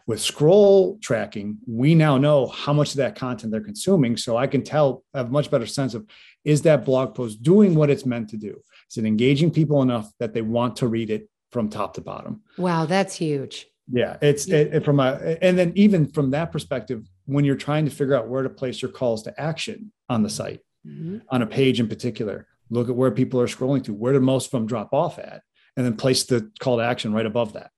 With 0.06 0.20
scroll 0.20 0.98
tracking, 1.02 1.60
we 1.66 1.96
now 1.96 2.18
know 2.18 2.48
how 2.48 2.74
much 2.74 2.92
of 2.92 2.98
that 2.98 3.16
content 3.16 3.54
they're 3.54 3.62
consuming. 3.62 4.18
So 4.18 4.36
I 4.36 4.48
can 4.48 4.62
tell, 4.62 5.06
I 5.14 5.20
have 5.20 5.28
a 5.28 5.32
much 5.32 5.50
better 5.50 5.66
sense 5.66 5.94
of 5.94 6.06
is 6.44 6.64
that 6.64 6.84
blog 6.84 7.16
post 7.16 7.42
doing 7.42 7.74
what 7.74 7.90
it's 7.90 8.06
meant 8.06 8.30
to 8.32 8.38
do? 8.38 8.62
Is 8.94 9.04
it 9.04 9.08
engaging 9.08 9.50
people 9.50 9.82
enough 9.82 10.12
that 10.20 10.34
they 10.34 10.44
want 10.44 10.76
to 10.78 10.88
read 10.88 11.10
it 11.10 11.28
from 11.52 11.70
top 11.70 11.96
to 11.96 12.02
bottom? 12.02 12.44
Wow, 12.58 12.86
that's 12.86 13.16
huge. 13.16 13.68
Yeah, 13.92 14.18
it's 14.22 14.48
it, 14.48 14.76
it, 14.76 14.86
from 14.86 15.00
a, 15.00 15.38
and 15.42 15.58
then 15.58 15.74
even 15.76 16.06
from 16.08 16.32
that 16.32 16.52
perspective, 16.52 17.06
when 17.26 17.44
you're 17.44 17.56
trying 17.56 17.86
to 17.86 17.92
figure 17.92 18.16
out 18.16 18.28
where 18.28 18.44
to 18.44 18.50
place 18.50 18.82
your 18.82 18.92
calls 18.92 19.24
to 19.24 19.42
action 19.42 19.92
on 20.10 20.24
the 20.24 20.30
site, 20.30 20.62
mm-hmm. 20.88 21.18
on 21.30 21.42
a 21.42 21.48
page 21.48 21.80
in 21.80 21.90
particular, 21.90 22.48
look 22.70 22.88
at 22.88 22.96
where 22.96 23.12
people 23.12 23.42
are 23.42 23.48
scrolling 23.48 23.84
to, 23.86 23.94
where 23.94 24.14
do 24.14 24.20
most 24.20 24.46
of 24.46 24.52
them 24.52 24.68
drop 24.68 24.94
off 24.94 25.20
at, 25.20 25.42
and 25.76 25.86
then 25.86 25.96
place 25.96 26.24
the 26.24 26.52
call 26.60 26.78
to 26.78 26.84
action 26.84 27.14
right 27.14 27.26
above 27.26 27.54
that. 27.54 27.72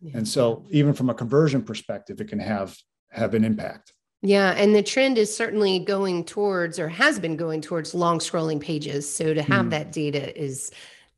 Yeah. 0.00 0.18
And 0.18 0.28
so, 0.28 0.66
even 0.70 0.92
from 0.92 1.10
a 1.10 1.14
conversion 1.14 1.62
perspective, 1.62 2.20
it 2.20 2.28
can 2.28 2.38
have 2.38 2.76
have 3.10 3.34
an 3.34 3.44
impact. 3.44 3.92
Yeah, 4.22 4.50
and 4.50 4.74
the 4.74 4.82
trend 4.82 5.16
is 5.16 5.34
certainly 5.34 5.78
going 5.78 6.24
towards, 6.24 6.78
or 6.78 6.88
has 6.88 7.18
been 7.18 7.36
going 7.36 7.62
towards, 7.62 7.94
long 7.94 8.18
scrolling 8.18 8.60
pages. 8.60 9.12
So 9.12 9.32
to 9.32 9.42
have 9.42 9.66
mm. 9.66 9.70
that 9.70 9.92
data 9.92 10.38
is 10.38 10.70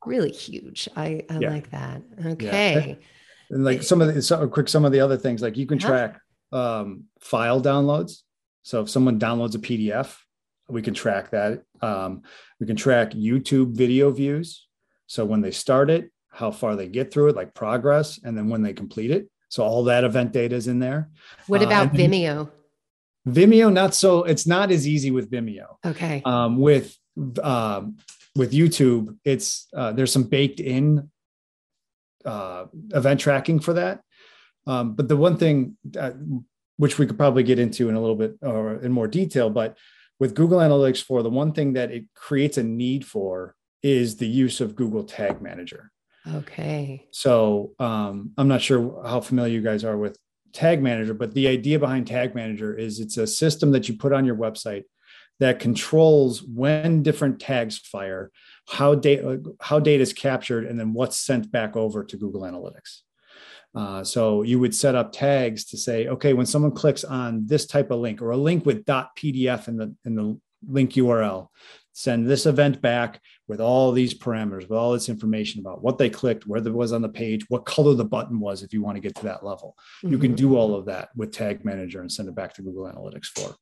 really 0.06 0.30
huge. 0.30 0.88
I, 0.96 1.24
I 1.28 1.38
yeah. 1.38 1.50
like 1.50 1.70
that. 1.70 2.02
Okay. 2.24 2.88
Yeah. 2.88 2.94
And 3.50 3.64
like 3.66 3.82
some 3.82 4.00
of 4.00 4.14
the 4.14 4.22
so 4.22 4.48
quick, 4.48 4.66
some 4.66 4.86
of 4.86 4.92
the 4.92 5.00
other 5.00 5.18
things, 5.18 5.42
like 5.42 5.58
you 5.58 5.66
can 5.66 5.78
track 5.78 6.18
um, 6.52 7.04
file 7.20 7.60
downloads. 7.60 8.22
So 8.62 8.80
if 8.80 8.88
someone 8.88 9.20
downloads 9.20 9.54
a 9.54 9.58
PDF, 9.58 10.16
we 10.70 10.80
can 10.80 10.94
track 10.94 11.32
that. 11.32 11.62
Um, 11.82 12.22
we 12.58 12.66
can 12.66 12.76
track 12.76 13.10
YouTube 13.10 13.76
video 13.76 14.10
views. 14.10 14.66
So 15.06 15.26
when 15.26 15.42
they 15.42 15.50
start 15.50 15.90
it, 15.90 16.10
how 16.30 16.50
far 16.50 16.76
they 16.76 16.88
get 16.88 17.12
through 17.12 17.28
it, 17.28 17.36
like 17.36 17.52
progress, 17.52 18.18
and 18.24 18.38
then 18.38 18.48
when 18.48 18.62
they 18.62 18.72
complete 18.72 19.10
it. 19.10 19.28
So 19.50 19.62
all 19.62 19.84
that 19.84 20.04
event 20.04 20.32
data 20.32 20.56
is 20.56 20.66
in 20.66 20.78
there. 20.78 21.10
What 21.46 21.60
uh, 21.60 21.66
about 21.66 21.88
uh, 21.88 21.90
Vimeo? 21.90 22.50
Vimeo, 23.28 23.72
not 23.72 23.94
so. 23.94 24.24
It's 24.24 24.46
not 24.46 24.70
as 24.70 24.86
easy 24.86 25.10
with 25.10 25.30
Vimeo. 25.30 25.76
Okay. 25.84 26.22
Um, 26.24 26.58
with 26.58 26.96
um, 27.42 27.98
with 28.34 28.52
YouTube, 28.52 29.16
it's 29.24 29.68
uh, 29.76 29.92
there's 29.92 30.12
some 30.12 30.24
baked 30.24 30.60
in 30.60 31.10
uh, 32.24 32.66
event 32.94 33.20
tracking 33.20 33.60
for 33.60 33.74
that. 33.74 34.00
Um, 34.66 34.94
but 34.94 35.08
the 35.08 35.16
one 35.16 35.36
thing 35.36 35.76
uh, 35.98 36.12
which 36.76 36.98
we 36.98 37.06
could 37.06 37.18
probably 37.18 37.42
get 37.42 37.58
into 37.58 37.88
in 37.88 37.94
a 37.94 38.00
little 38.00 38.16
bit 38.16 38.36
or 38.42 38.82
in 38.82 38.92
more 38.92 39.08
detail, 39.08 39.50
but 39.50 39.76
with 40.18 40.34
Google 40.34 40.58
Analytics 40.58 41.02
4, 41.02 41.22
the 41.22 41.30
one 41.30 41.52
thing 41.52 41.72
that 41.72 41.90
it 41.90 42.04
creates 42.14 42.58
a 42.58 42.62
need 42.62 43.04
for 43.04 43.54
is 43.82 44.16
the 44.16 44.26
use 44.26 44.60
of 44.60 44.76
Google 44.76 45.04
Tag 45.04 45.42
Manager. 45.42 45.90
Okay. 46.32 47.06
So 47.10 47.72
um, 47.80 48.32
I'm 48.38 48.46
not 48.46 48.62
sure 48.62 49.02
how 49.04 49.20
familiar 49.20 49.52
you 49.52 49.62
guys 49.62 49.84
are 49.84 49.98
with 49.98 50.16
Tag 50.52 50.82
Manager, 50.82 51.14
but 51.14 51.34
the 51.34 51.48
idea 51.48 51.78
behind 51.78 52.06
Tag 52.06 52.34
Manager 52.34 52.74
is 52.74 53.00
it's 53.00 53.16
a 53.16 53.26
system 53.26 53.72
that 53.72 53.88
you 53.88 53.96
put 53.96 54.12
on 54.12 54.24
your 54.24 54.36
website 54.36 54.84
that 55.40 55.58
controls 55.58 56.42
when 56.42 57.02
different 57.02 57.40
tags 57.40 57.78
fire, 57.78 58.30
how 58.68 58.94
data 58.94 59.42
how 59.60 59.80
data 59.80 60.02
is 60.02 60.12
captured, 60.12 60.66
and 60.66 60.78
then 60.78 60.92
what's 60.92 61.16
sent 61.18 61.50
back 61.50 61.76
over 61.76 62.04
to 62.04 62.16
Google 62.16 62.42
Analytics. 62.42 63.00
Uh, 63.74 64.04
so 64.04 64.42
you 64.42 64.58
would 64.58 64.74
set 64.74 64.94
up 64.94 65.12
tags 65.12 65.64
to 65.64 65.78
say, 65.78 66.06
okay, 66.06 66.34
when 66.34 66.46
someone 66.46 66.72
clicks 66.72 67.04
on 67.04 67.46
this 67.46 67.66
type 67.66 67.90
of 67.90 68.00
link 68.00 68.20
or 68.20 68.30
a 68.30 68.36
link 68.36 68.66
with 68.66 68.84
.pdf 68.84 69.68
in 69.68 69.76
the 69.76 69.94
in 70.04 70.14
the 70.14 70.38
link 70.68 70.92
URL, 70.92 71.48
send 71.92 72.28
this 72.28 72.46
event 72.46 72.80
back 72.80 73.20
with 73.48 73.60
all 73.60 73.92
these 73.92 74.14
parameters, 74.14 74.62
with 74.62 74.78
all 74.78 74.92
this 74.92 75.08
information 75.08 75.60
about 75.60 75.82
what 75.82 75.98
they 75.98 76.08
clicked, 76.08 76.46
where 76.46 76.66
it 76.66 76.72
was 76.72 76.92
on 76.92 77.02
the 77.02 77.08
page, 77.08 77.44
what 77.48 77.64
color 77.64 77.94
the 77.94 78.04
button 78.04 78.40
was, 78.40 78.62
if 78.62 78.72
you 78.72 78.82
want 78.82 78.96
to 78.96 79.00
get 79.00 79.14
to 79.16 79.24
that 79.24 79.44
level. 79.44 79.76
Mm-hmm. 79.98 80.12
You 80.12 80.18
can 80.18 80.30
mm-hmm. 80.30 80.36
do 80.36 80.56
all 80.56 80.74
of 80.74 80.86
that 80.86 81.10
with 81.16 81.32
Tag 81.32 81.64
Manager 81.64 82.00
and 82.00 82.10
send 82.10 82.28
it 82.28 82.34
back 82.34 82.54
to 82.54 82.62
Google 82.62 82.84
Analytics 82.84 83.26
4. 83.38 83.54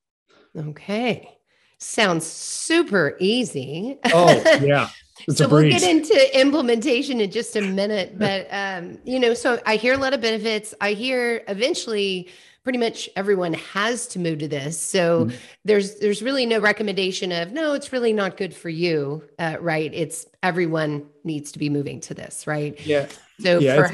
Okay. 0.69 1.37
Sounds 1.77 2.25
super 2.25 3.17
easy. 3.19 3.97
Oh, 4.13 4.29
yeah. 4.61 4.89
It's 5.27 5.37
so 5.37 5.47
we'll 5.47 5.69
get 5.69 5.83
into 5.83 6.39
implementation 6.39 7.21
in 7.21 7.29
just 7.29 7.55
a 7.55 7.61
minute, 7.61 8.17
but 8.17 8.47
um, 8.49 8.97
you 9.03 9.19
know, 9.19 9.33
so 9.33 9.61
I 9.65 9.75
hear 9.75 9.93
a 9.93 9.97
lot 9.97 10.13
of 10.13 10.21
benefits. 10.21 10.73
I 10.81 10.93
hear 10.93 11.43
eventually 11.47 12.29
pretty 12.63 12.77
much 12.77 13.09
everyone 13.15 13.53
has 13.53 14.07
to 14.07 14.19
move 14.19 14.39
to 14.39 14.47
this. 14.47 14.79
So 14.79 15.25
mm-hmm. 15.25 15.35
there's 15.65 15.95
there's 15.95 16.21
really 16.21 16.45
no 16.45 16.59
recommendation 16.59 17.31
of 17.31 17.51
no, 17.51 17.73
it's 17.73 17.91
really 17.91 18.13
not 18.13 18.37
good 18.37 18.53
for 18.53 18.69
you, 18.69 19.23
uh, 19.39 19.57
right? 19.59 19.91
It's 19.93 20.25
everyone 20.43 21.07
needs 21.23 21.51
to 21.53 21.59
be 21.59 21.69
moving 21.69 21.99
to 22.01 22.13
this, 22.13 22.45
right? 22.47 22.79
Yeah. 22.85 23.07
So 23.39 23.59
yeah, 23.59 23.87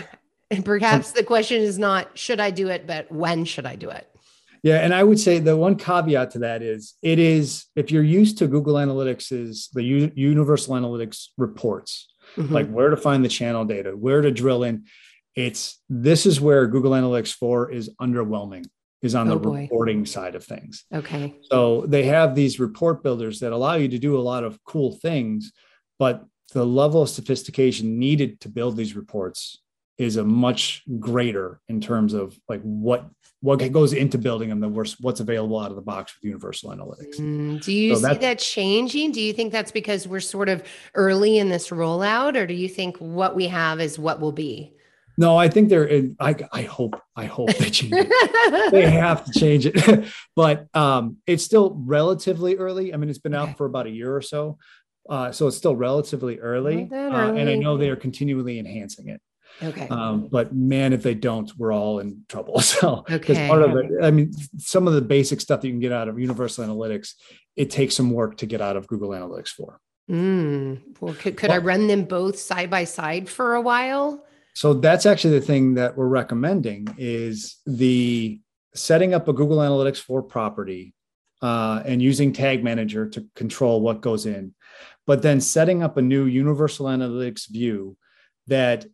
for, 0.51 0.61
perhaps 0.63 1.11
the 1.11 1.23
question 1.23 1.61
is 1.61 1.79
not 1.79 2.17
should 2.17 2.39
I 2.39 2.51
do 2.51 2.67
it, 2.69 2.87
but 2.87 3.11
when 3.11 3.45
should 3.45 3.65
I 3.65 3.75
do 3.75 3.89
it? 3.89 4.07
Yeah, 4.63 4.77
and 4.77 4.93
I 4.93 5.03
would 5.03 5.19
say 5.19 5.39
the 5.39 5.55
one 5.55 5.75
caveat 5.75 6.31
to 6.31 6.39
that 6.39 6.61
is 6.61 6.95
it 7.01 7.19
is 7.19 7.65
if 7.75 7.91
you're 7.91 8.03
used 8.03 8.39
to 8.39 8.47
Google 8.47 8.75
Analytics 8.75 9.31
is 9.31 9.69
the 9.73 9.83
U- 9.83 10.11
Universal 10.15 10.75
Analytics 10.75 11.27
reports, 11.37 12.07
mm-hmm. 12.35 12.53
like 12.53 12.69
where 12.69 12.89
to 12.89 12.97
find 12.97 13.23
the 13.23 13.29
channel 13.29 13.65
data, 13.65 13.91
where 13.91 14.21
to 14.21 14.31
drill 14.31 14.63
in. 14.63 14.85
It's 15.37 15.79
this 15.87 16.25
is 16.25 16.41
where 16.41 16.65
Google 16.65 16.93
Analytics 16.93 17.33
4 17.35 17.71
is 17.71 17.91
underwhelming 18.01 18.65
is 19.03 19.13
on 19.13 19.27
oh 19.27 19.35
the 19.35 19.39
boy. 19.39 19.61
reporting 19.61 20.03
side 20.07 20.33
of 20.33 20.43
things. 20.43 20.83
Okay. 20.91 21.35
So 21.51 21.85
they 21.85 22.05
have 22.05 22.33
these 22.33 22.59
report 22.59 23.03
builders 23.03 23.39
that 23.41 23.53
allow 23.53 23.75
you 23.75 23.87
to 23.89 23.99
do 23.99 24.17
a 24.17 24.19
lot 24.19 24.43
of 24.43 24.57
cool 24.63 24.93
things, 24.95 25.53
but 25.99 26.25
the 26.53 26.65
level 26.65 27.03
of 27.03 27.09
sophistication 27.09 27.99
needed 27.99 28.39
to 28.41 28.49
build 28.49 28.75
these 28.75 28.95
reports 28.95 29.61
is 29.99 30.15
a 30.15 30.23
much 30.23 30.81
greater 30.99 31.59
in 31.67 31.81
terms 31.81 32.13
of 32.15 32.35
like 32.49 32.61
what 32.61 33.05
what 33.41 33.57
goes 33.71 33.93
into 33.93 34.17
building 34.17 34.49
them 34.49 34.59
than 34.59 34.73
what's 34.73 35.19
available 35.19 35.59
out 35.59 35.69
of 35.69 35.75
the 35.75 35.81
box 35.83 36.15
with 36.15 36.25
universal 36.25 36.71
analytics. 36.71 37.19
Mm, 37.19 37.63
do 37.63 37.71
you 37.71 37.95
so 37.95 38.09
see 38.09 38.17
that 38.17 38.39
changing? 38.39 39.11
Do 39.11 39.21
you 39.21 39.33
think 39.33 39.51
that's 39.51 39.71
because 39.71 40.07
we're 40.07 40.19
sort 40.19 40.49
of 40.49 40.63
early 40.95 41.37
in 41.37 41.49
this 41.49 41.69
rollout, 41.69 42.35
or 42.35 42.47
do 42.47 42.55
you 42.55 42.67
think 42.67 42.97
what 42.97 43.35
we 43.35 43.45
have 43.47 43.79
is 43.79 43.99
what 43.99 44.19
will 44.19 44.31
be? 44.31 44.73
No, 45.17 45.35
I 45.35 45.49
think 45.49 45.69
they're. 45.69 45.85
In, 45.85 46.15
I 46.19 46.35
I 46.51 46.61
hope 46.63 46.99
I 47.15 47.25
hope 47.25 47.53
they 47.55 47.69
change 47.69 47.93
it. 47.95 48.71
they 48.71 48.89
have 48.89 49.25
to 49.25 49.39
change 49.39 49.65
it, 49.65 50.05
but 50.35 50.67
um, 50.75 51.17
it's 51.25 51.43
still 51.43 51.75
relatively 51.75 52.57
early. 52.57 52.93
I 52.93 52.97
mean, 52.97 53.09
it's 53.09 53.19
been 53.19 53.33
okay. 53.33 53.51
out 53.51 53.57
for 53.57 53.65
about 53.65 53.87
a 53.87 53.89
year 53.91 54.15
or 54.15 54.21
so. 54.21 54.57
Uh, 55.09 55.31
so 55.31 55.47
it's 55.47 55.57
still 55.57 55.75
relatively 55.75 56.39
early, 56.39 56.83
that 56.85 57.11
uh, 57.13 57.33
and 57.33 57.49
I 57.49 57.55
know 57.55 57.77
they 57.77 57.89
are 57.89 57.95
continually 57.95 58.59
enhancing 58.59 59.07
it. 59.07 59.21
Okay. 59.63 59.87
Um, 59.87 60.27
but 60.27 60.53
man, 60.53 60.93
if 60.93 61.01
they 61.01 61.15
don't, 61.15 61.51
we're 61.57 61.73
all 61.73 61.99
in 61.99 62.23
trouble. 62.29 62.59
So, 62.67 63.03
because 63.07 63.37
Okay. 63.37 63.47
part 63.47 63.63
of 63.63 63.75
it, 63.77 63.91
I 64.03 64.11
mean, 64.11 64.33
some 64.57 64.87
of 64.87 64.93
the 64.93 65.01
basic 65.01 65.41
stuff 65.41 65.61
that 65.61 65.67
you 65.67 65.73
can 65.73 65.79
get 65.79 65.93
out 65.93 66.07
of 66.07 66.19
Universal 66.19 66.65
Analytics, 66.65 67.13
it 67.55 67.71
takes 67.71 67.95
some 67.95 68.11
work 68.11 68.37
to 68.37 68.45
get 68.45 68.61
out 68.61 68.75
of 68.75 68.85
Google 68.87 69.09
Analytics 69.09 69.49
4. 69.49 69.79
Mm. 70.11 70.81
Well, 70.99 71.15
could, 71.15 71.37
could 71.37 71.49
I 71.49 71.57
run 71.57 71.87
them 71.87 72.03
both 72.03 72.37
side 72.37 72.69
by 72.69 72.83
side 72.83 73.27
for 73.29 73.55
a 73.55 73.61
while? 73.61 74.25
So 74.57 74.73
that's 74.73 75.05
actually 75.05 75.37
the 75.37 75.45
thing 75.45 75.75
that 75.75 75.95
we're 75.95 76.07
recommending 76.07 76.87
is 76.97 77.57
the 77.67 78.39
setting 78.73 79.13
up 79.13 79.27
a 79.27 79.33
Google 79.33 79.59
Analytics 79.59 79.99
4 79.99 80.23
property 80.23 80.95
uh, 81.43 81.83
and 81.85 82.01
using 82.01 82.33
Tag 82.33 82.63
Manager 82.63 83.07
to 83.07 83.27
control 83.35 83.81
what 83.81 84.01
goes 84.01 84.25
in, 84.25 84.55
but 85.05 85.21
then 85.21 85.41
setting 85.41 85.83
up 85.83 85.97
a 85.97 86.01
new 86.01 86.25
Universal 86.25 86.87
Analytics 86.87 87.47
view 87.47 87.97
that 88.47 88.87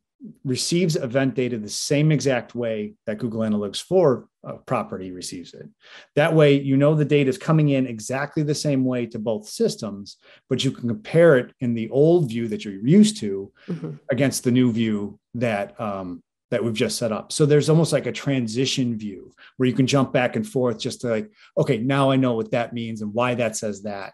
receives 0.43 0.95
event 0.95 1.35
data 1.35 1.57
the 1.57 1.69
same 1.69 2.11
exact 2.11 2.55
way 2.55 2.93
that 3.05 3.17
Google 3.17 3.41
Analytics 3.41 3.81
4 3.83 4.27
uh, 4.47 4.53
property 4.65 5.11
receives 5.11 5.53
it. 5.53 5.67
That 6.15 6.33
way, 6.33 6.53
you 6.59 6.77
know 6.77 6.95
the 6.95 7.05
data 7.05 7.29
is 7.29 7.37
coming 7.37 7.69
in 7.69 7.87
exactly 7.87 8.43
the 8.43 8.55
same 8.55 8.85
way 8.85 9.05
to 9.07 9.19
both 9.19 9.47
systems, 9.47 10.17
but 10.49 10.63
you 10.63 10.71
can 10.71 10.87
compare 10.87 11.37
it 11.37 11.53
in 11.59 11.73
the 11.73 11.89
old 11.89 12.29
view 12.29 12.47
that 12.49 12.63
you're 12.65 12.73
used 12.87 13.17
to 13.17 13.51
Mhm. 13.67 13.99
against 14.11 14.43
the 14.43 14.51
new 14.51 14.71
view 14.71 15.19
that 15.35 15.79
um, 15.79 16.21
that 16.51 16.63
we've 16.63 16.73
just 16.75 16.99
set 16.99 17.11
up. 17.11 17.31
So 17.31 17.47
there's 17.47 17.67
almost 17.67 17.91
like 17.91 18.05
a 18.05 18.11
transition 18.11 18.95
view 18.95 19.33
where 19.57 19.67
you 19.67 19.73
can 19.73 19.87
jump 19.87 20.13
back 20.13 20.35
and 20.35 20.47
forth 20.47 20.77
just 20.77 21.01
to 21.01 21.07
like, 21.07 21.31
okay, 21.57 21.79
now 21.79 22.11
I 22.11 22.15
know 22.15 22.33
what 22.33 22.51
that 22.51 22.73
means 22.73 23.01
and 23.01 23.11
why 23.11 23.33
that 23.35 23.55
says 23.57 23.81
that. 23.83 24.13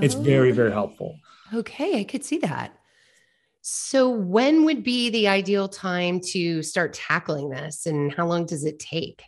It's 0.00 0.14
very, 0.14 0.52
Oh. 0.52 0.54
very 0.54 0.70
helpful. 0.70 1.16
Okay, 1.52 1.98
I 1.98 2.04
could 2.04 2.22
see 2.24 2.38
that. 2.38 2.76
So, 3.62 4.08
when 4.08 4.64
would 4.64 4.82
be 4.82 5.10
the 5.10 5.28
ideal 5.28 5.68
time 5.68 6.20
to 6.32 6.62
start 6.62 6.94
tackling 6.94 7.50
this, 7.50 7.86
and 7.86 8.12
how 8.12 8.26
long 8.26 8.46
does 8.46 8.64
it 8.64 8.78
take? 8.78 9.22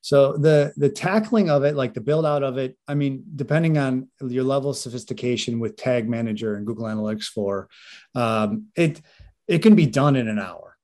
So 0.00 0.36
the 0.36 0.72
the 0.76 0.88
tackling 0.88 1.50
of 1.50 1.64
it, 1.64 1.74
like 1.74 1.94
the 1.94 2.00
build 2.00 2.24
out 2.24 2.42
of 2.42 2.56
it, 2.58 2.76
I 2.86 2.94
mean, 2.94 3.24
depending 3.34 3.78
on 3.78 4.08
your 4.20 4.44
level 4.44 4.70
of 4.70 4.76
sophistication 4.76 5.60
with 5.60 5.76
Tag 5.76 6.08
Manager 6.08 6.54
and 6.54 6.66
Google 6.66 6.86
Analytics 6.86 7.24
4, 7.26 7.68
um, 8.14 8.66
it 8.76 9.00
it 9.48 9.58
can 9.58 9.74
be 9.74 9.86
done 9.86 10.16
in 10.16 10.28
an 10.28 10.38
hour. 10.38 10.76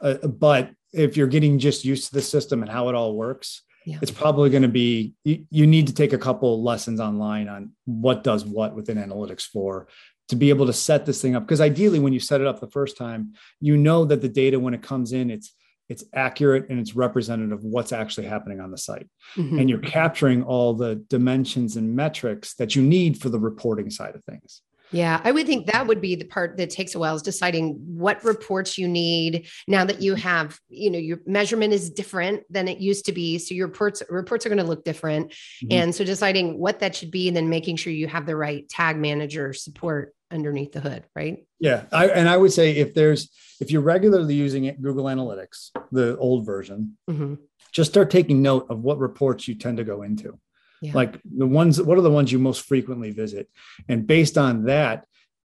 Uh, 0.00 0.14
but 0.26 0.70
if 0.92 1.16
you're 1.16 1.26
getting 1.26 1.58
just 1.58 1.84
used 1.84 2.08
to 2.08 2.14
the 2.14 2.22
system 2.22 2.62
and 2.62 2.70
how 2.70 2.88
it 2.88 2.94
all 2.94 3.14
works, 3.14 3.62
Yeah. 3.84 3.98
it's 4.02 4.10
probably 4.10 4.50
going 4.50 4.62
to 4.62 4.68
be 4.68 5.14
you, 5.24 5.46
you 5.50 5.66
need 5.66 5.86
to 5.86 5.94
take 5.94 6.12
a 6.12 6.18
couple 6.18 6.62
lessons 6.62 7.00
online 7.00 7.48
on 7.48 7.72
what 7.84 8.24
does 8.24 8.44
what 8.44 8.74
within 8.74 8.98
Analytics 8.98 9.42
4 9.42 9.86
to 10.28 10.36
be 10.36 10.50
able 10.50 10.66
to 10.66 10.72
set 10.72 11.06
this 11.06 11.22
thing 11.22 11.36
up. 11.36 11.44
Because 11.44 11.60
ideally, 11.60 11.98
when 11.98 12.12
you 12.12 12.20
set 12.20 12.40
it 12.40 12.46
up 12.46 12.60
the 12.60 12.70
first 12.70 12.96
time, 12.96 13.34
you 13.60 13.76
know 13.76 14.04
that 14.04 14.20
the 14.22 14.28
data 14.28 14.58
when 14.58 14.74
it 14.74 14.82
comes 14.82 15.12
in, 15.12 15.30
it's 15.30 15.54
it's 15.88 16.02
accurate 16.14 16.66
and 16.68 16.80
it's 16.80 16.96
representative 16.96 17.52
of 17.60 17.62
what's 17.62 17.92
actually 17.92 18.26
happening 18.26 18.58
on 18.58 18.72
the 18.72 18.76
site 18.76 19.06
Mhm. 19.36 19.60
and 19.60 19.70
you're 19.70 19.78
capturing 19.78 20.42
all 20.42 20.74
the 20.74 20.96
dimensions 20.96 21.76
and 21.76 21.94
metrics 21.94 22.54
that 22.54 22.74
you 22.74 22.82
need 22.82 23.20
for 23.20 23.28
the 23.28 23.38
reporting 23.38 23.88
side 23.88 24.16
of 24.16 24.24
things 24.24 24.62
Yeah, 24.90 25.20
I 25.22 25.30
would 25.30 25.46
think 25.46 25.66
that 25.66 25.86
would 25.86 26.00
be 26.00 26.16
the 26.16 26.24
part 26.24 26.56
that 26.56 26.70
takes 26.70 26.96
a 26.96 26.98
while 26.98 27.14
is 27.14 27.22
deciding 27.22 27.74
what 27.96 28.22
reports 28.24 28.76
you 28.78 28.88
need 28.88 29.46
now 29.68 29.84
that 29.84 30.00
you 30.02 30.16
have, 30.16 30.58
you 30.68 30.90
know, 30.90 30.98
your 30.98 31.20
measurement 31.26 31.72
is 31.72 31.88
different 31.90 32.42
than 32.50 32.66
it 32.66 32.78
used 32.78 33.04
to 33.06 33.12
be. 33.12 33.38
So 33.38 33.54
your 33.54 33.68
reports 33.68 34.02
reports 34.10 34.44
are 34.44 34.48
going 34.48 34.58
to 34.58 34.64
look 34.64 34.84
different. 34.84 35.32
Mhm. 35.62 35.72
And 35.72 35.94
so 35.94 36.04
deciding 36.04 36.58
what 36.58 36.80
that 36.80 36.96
should 36.96 37.10
be 37.12 37.28
and 37.28 37.36
then 37.36 37.48
making 37.48 37.76
sure 37.76 37.92
you 37.92 38.08
have 38.08 38.26
the 38.26 38.34
right 38.36 38.68
tag 38.68 38.96
manager 38.96 39.52
support 39.52 40.14
underneath 40.30 40.72
the 40.72 40.80
hood, 40.80 41.04
right? 41.14 41.46
yeah 41.58 41.84
I, 41.90 42.08
and 42.08 42.28
i 42.28 42.36
would 42.36 42.52
say 42.52 42.72
if 42.76 42.92
there's 42.92 43.30
if 43.60 43.70
you're 43.70 43.80
regularly 43.80 44.34
using 44.34 44.64
it, 44.64 44.82
google 44.82 45.04
analytics 45.04 45.70
the 45.92 46.16
old 46.18 46.44
version 46.44 46.98
Mhm. 47.08 47.38
just 47.72 47.90
start 47.92 48.10
taking 48.10 48.42
note 48.42 48.66
of 48.68 48.80
what 48.80 48.98
reports 48.98 49.48
you 49.48 49.54
tend 49.54 49.78
to 49.78 49.84
go 49.84 50.02
into 50.02 50.38
Yeah. 50.82 50.92
like 50.94 51.18
the 51.24 51.46
ones 51.46 51.80
what 51.80 51.96
are 51.96 52.02
the 52.02 52.10
ones 52.10 52.30
you 52.32 52.38
most 52.38 52.62
frequently 52.66 53.10
visit 53.10 53.48
and 53.88 54.06
based 54.06 54.36
on 54.36 54.64
that 54.64 55.06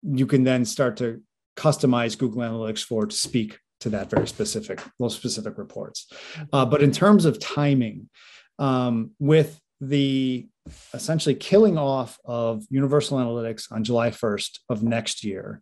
you 0.02 0.26
can 0.26 0.44
then 0.44 0.66
start 0.66 0.98
to 0.98 1.22
customize 1.56 2.18
google 2.18 2.42
analytics 2.42 2.84
4 2.84 3.08
to 3.08 3.16
speak 3.16 3.60
to 3.82 3.90
that 3.90 4.10
very 4.10 4.28
specific 4.28 4.82
those 5.00 5.16
specific 5.16 5.58
reports 5.60 6.08
uh, 6.54 6.66
but 6.66 6.82
in 6.82 6.92
terms 6.92 7.26
of 7.26 7.38
timing 7.40 8.10
um, 8.58 9.12
with 9.20 9.60
the 9.82 10.48
essentially 10.94 11.34
killing 11.36 11.78
off 11.78 12.20
of 12.24 12.63
universal 12.70 13.17
analytics 13.17 13.63
on 13.72 13.84
july 13.84 14.12
1st 14.12 14.60
of 14.70 14.84
next 14.84 15.24
year 15.24 15.62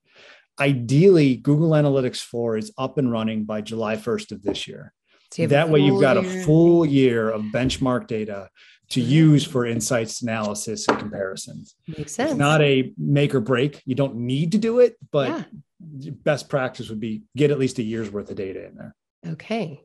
ideally 0.60 1.38
google 1.38 1.69
analytics 1.71 2.19
4 2.21 2.58
is 2.58 2.71
up 2.77 2.97
and 2.97 3.10
running 3.12 3.45
by 3.45 3.62
july 3.62 3.95
1st 3.95 4.34
of 4.34 4.43
this 4.43 4.67
year 4.67 4.93
So 5.32 5.41
you 5.41 5.47
have 5.47 5.51
a 5.51 5.55
that 5.55 5.69
way 5.69 5.79
you've 5.79 6.01
got 6.01 6.17
a 6.17 6.23
full 6.23 6.86
year 6.86 7.29
of 7.29 7.43
benchmark 7.45 8.08
data 8.08 8.49
to 8.89 8.99
use 9.01 9.45
for 9.45 9.65
insights 9.65 10.21
analysis 10.21 10.88
and 10.89 10.99
comparisons 10.99 11.75
Makes 11.88 12.13
sense. 12.15 12.32
it's 12.32 12.39
not 12.39 12.62
a 12.62 12.93
make 12.97 13.34
or 13.34 13.39
break 13.39 13.82
you 13.86 13.95
don't 13.95 14.15
need 14.15 14.51
to 14.51 14.58
do 14.58 14.79
it 14.79 14.97
but 15.12 15.29
Yeah. 15.29 16.12
best 16.12 16.49
practice 16.49 16.89
would 16.89 16.99
be 16.99 17.21
get 17.38 17.51
at 17.51 17.60
least 17.60 17.79
a 17.79 17.84
year's 17.84 18.12
worth 18.12 18.29
of 18.29 18.36
data 18.36 18.67
in 18.67 18.75
there 18.75 18.93
Okay. 19.27 19.82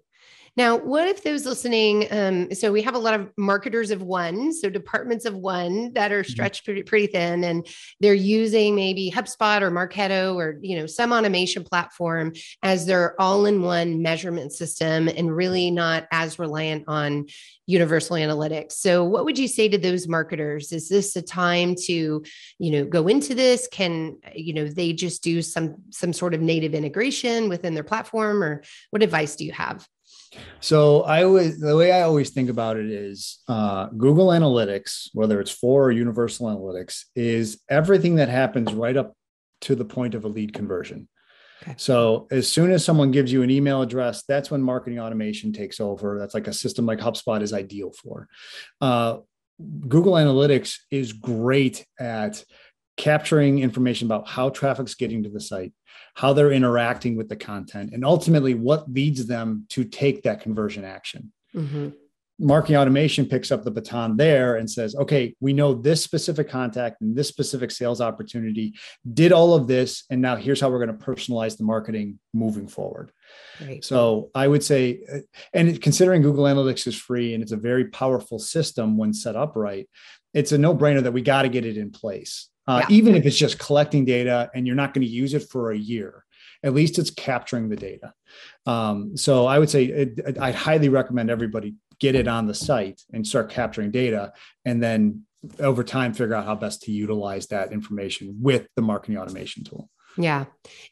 Now, 0.57 0.77
what 0.77 1.09
if 1.09 1.25
those 1.25 1.45
listening? 1.45 2.07
Um, 2.13 2.55
so 2.55 2.71
we 2.71 2.83
have 2.83 2.95
a 2.95 2.99
lot 2.99 3.19
of 3.19 3.29
marketers 3.37 3.91
of 3.91 4.03
one, 4.03 4.53
so 4.53 4.71
departments 4.71 5.25
of 5.25 5.35
one 5.35 5.93
that 5.95 6.13
are 6.13 6.23
stretched 6.23 6.65
pretty, 6.65 6.85
pretty 6.85 7.09
thin, 7.09 7.43
and 7.43 7.67
they're 7.99 8.15
using 8.15 8.77
maybe 8.77 9.11
HubSpot 9.11 9.63
or 9.63 9.73
Marketo 9.73 10.37
or 10.37 10.59
you 10.63 10.79
know 10.79 10.87
some 10.87 11.13
automation 11.13 11.65
platform 11.65 12.33
as 12.63 12.87
their 12.87 13.21
all-in-one 13.21 14.01
measurement 14.01 14.53
system, 14.53 15.09
and 15.09 15.35
really 15.35 15.73
not 15.73 16.07
as 16.13 16.39
reliant 16.39 16.85
on 16.87 17.27
universal 17.67 18.15
analytics. 18.15 18.73
So, 18.73 19.03
what 19.03 19.25
would 19.25 19.39
you 19.39 19.49
say 19.49 19.69
to 19.69 19.79
those 19.79 20.07
marketers? 20.07 20.71
Is 20.71 20.89
this 20.89 21.17
a 21.17 21.23
time 21.23 21.75
to 21.87 22.23
you 22.61 22.71
know 22.71 22.85
go 22.85 23.09
into 23.09 23.35
this? 23.35 23.67
Can 23.73 24.19
you 24.33 24.55
know 24.55 24.69
they 24.69 24.93
just 24.93 25.25
do 25.25 25.43
some 25.43 25.75
some 25.91 26.13
sort 26.13 26.33
of 26.33 26.41
native 26.41 26.75
integration 26.75 27.49
within 27.49 27.75
their 27.75 27.83
platform, 27.83 28.41
or 28.45 28.63
what 28.91 29.03
advice 29.03 29.35
do 29.35 29.45
you 29.45 29.53
have? 29.53 29.85
So 30.61 31.03
I 31.03 31.25
always 31.25 31.61
the 31.61 31.77
way 31.77 31.93
I 31.93 32.03
always 32.03 32.31
think 32.31 32.49
about 32.49 32.77
it 32.77 32.87
is 32.87 33.43
uh, 33.49 33.87
Google 33.87 34.29
Analytics, 34.29 35.11
whether 35.13 35.41
it's 35.41 35.51
4 35.51 35.85
or 35.85 35.91
Universal 35.91 36.49
Analytics, 36.49 37.05
is 37.15 37.61
everything 37.69 38.17
that 38.17 38.29
happens 38.29 38.73
right 38.73 38.97
up 38.97 39.15
to 39.63 39.75
the 39.75 39.85
point 39.85 40.15
of 40.15 40.25
a 40.25 40.29
lead 40.29 40.53
conversion. 40.53 41.09
Okay. 41.63 41.75
So 41.79 42.29
as 42.31 42.51
soon 42.51 42.71
as 42.71 42.85
someone 42.85 43.11
gives 43.11 43.33
you 43.33 43.43
an 43.43 43.51
email 43.51 43.83
address, 43.83 44.25
that's 44.27 44.51
when 44.51 44.63
marketing 44.63 45.01
automation 45.01 45.53
takes 45.53 45.81
over. 45.81 46.19
That's 46.19 46.35
like 46.35 46.47
a 46.47 46.53
system 46.53 46.87
like 46.87 46.99
HubSpot 46.99 47.41
is 47.43 47.53
ideal 47.53 47.93
for. 47.93 48.29
Uh, 48.81 49.19
Google 49.89 50.15
Analytics 50.15 50.79
is 50.91 51.13
great 51.13 51.87
at 51.99 52.45
capturing 52.97 53.59
information 53.59 54.07
about 54.07 54.29
how 54.29 54.49
traffic's 54.51 54.95
getting 54.95 55.23
to 55.23 55.29
the 55.29 55.41
site, 55.41 55.73
how 56.15 56.33
they're 56.33 56.53
interacting 56.53 57.17
with 57.17 57.29
the 57.29 57.37
content, 57.37 57.91
and 57.93 58.05
ultimately 58.05 58.55
what 58.55 58.91
leads 58.93 59.27
them 59.27 59.67
to 59.71 59.85
take 59.85 60.23
that 60.23 60.41
conversion 60.41 60.85
action. 60.85 61.33
Mhm. 61.55 61.95
Marketing 62.41 62.77
automation 62.77 63.27
picks 63.27 63.53
up 63.53 63.63
the 63.63 63.71
baton 63.71 64.17
there 64.17 64.57
and 64.57 64.69
says, 64.69 64.97
okay, 64.97 65.37
we 65.39 65.53
know 65.53 65.73
this 65.73 66.03
specific 66.03 66.49
contact 66.49 67.01
and 67.01 67.15
this 67.15 67.29
specific 67.29 67.71
sales 67.71 68.01
opportunity 68.01 68.75
did 69.13 69.31
all 69.31 69.55
of 69.55 69.69
this. 69.69 70.03
And 70.11 70.21
now 70.21 70.35
here's 70.35 70.61
how 70.61 70.69
we're 70.69 70.85
going 70.85 70.99
to 70.99 71.05
personalize 71.07 71.57
the 71.57 71.63
marketing 71.63 72.19
moving 72.33 72.67
forward. 72.67 73.13
Right. 73.61 73.85
So 73.85 74.31
I 74.35 74.49
would 74.49 74.65
say, 74.65 75.01
uh, 75.13 75.19
and 75.53 75.81
considering 75.81 76.23
Google 76.23 76.45
Analytics 76.45 76.89
is 76.89 76.97
free 76.97 77.35
and 77.35 77.43
it's 77.43 77.53
a 77.53 77.57
very 77.57 77.85
powerful 77.85 78.41
system 78.41 78.97
when 78.97 79.15
set 79.15 79.37
up 79.37 79.55
right, 79.55 79.89
it's 80.33 80.51
a 80.51 80.59
no 80.59 80.75
brainer 80.75 81.05
that 81.05 81.13
we 81.13 81.23
got 81.23 81.43
to 81.43 81.49
get 81.49 81.65
it 81.65 81.77
in 81.77 81.93
place. 81.93 82.51
Uh, 82.67 82.83
Yeah. 82.89 82.97
Even 82.97 83.15
if 83.15 83.27
it's 83.27 83.37
just 83.37 83.59
collecting 83.59 84.05
data 84.05 84.51
and 84.55 84.67
you're 84.67 84.77
not 84.77 84.95
going 84.95 85.07
to 85.07 85.13
use 85.13 85.35
it 85.35 85.49
for 85.51 85.73
a 85.73 85.77
year, 85.77 86.25
at 86.63 86.75
least 86.75 86.99
it's 86.99 87.11
capturing 87.11 87.69
the 87.69 87.77
data. 87.77 88.13
Um, 88.67 89.17
so 89.17 89.47
I 89.47 89.59
would 89.59 89.69
say 89.69 89.85
it, 89.85 90.39
I 90.39 90.51
highly 90.53 90.89
recommend 90.89 91.31
everybody 91.31 91.75
get 92.01 92.15
it 92.15 92.27
on 92.27 92.47
the 92.47 92.55
site 92.55 93.03
and 93.13 93.27
start 93.27 93.51
capturing 93.51 93.91
data, 93.91 94.33
and 94.65 94.83
then 94.83 95.23
over 95.61 95.85
time 95.85 96.13
figure 96.15 96.35
out 96.35 96.47
how 96.47 96.55
best 96.55 96.83
to 96.83 96.91
utilize 96.91 97.47
that 97.49 97.73
information 97.73 98.37
with 98.41 98.67
the 98.77 98.83
marketing 98.83 99.19
automation 99.19 99.63
tool. 99.63 99.91
Yeah. 100.17 100.45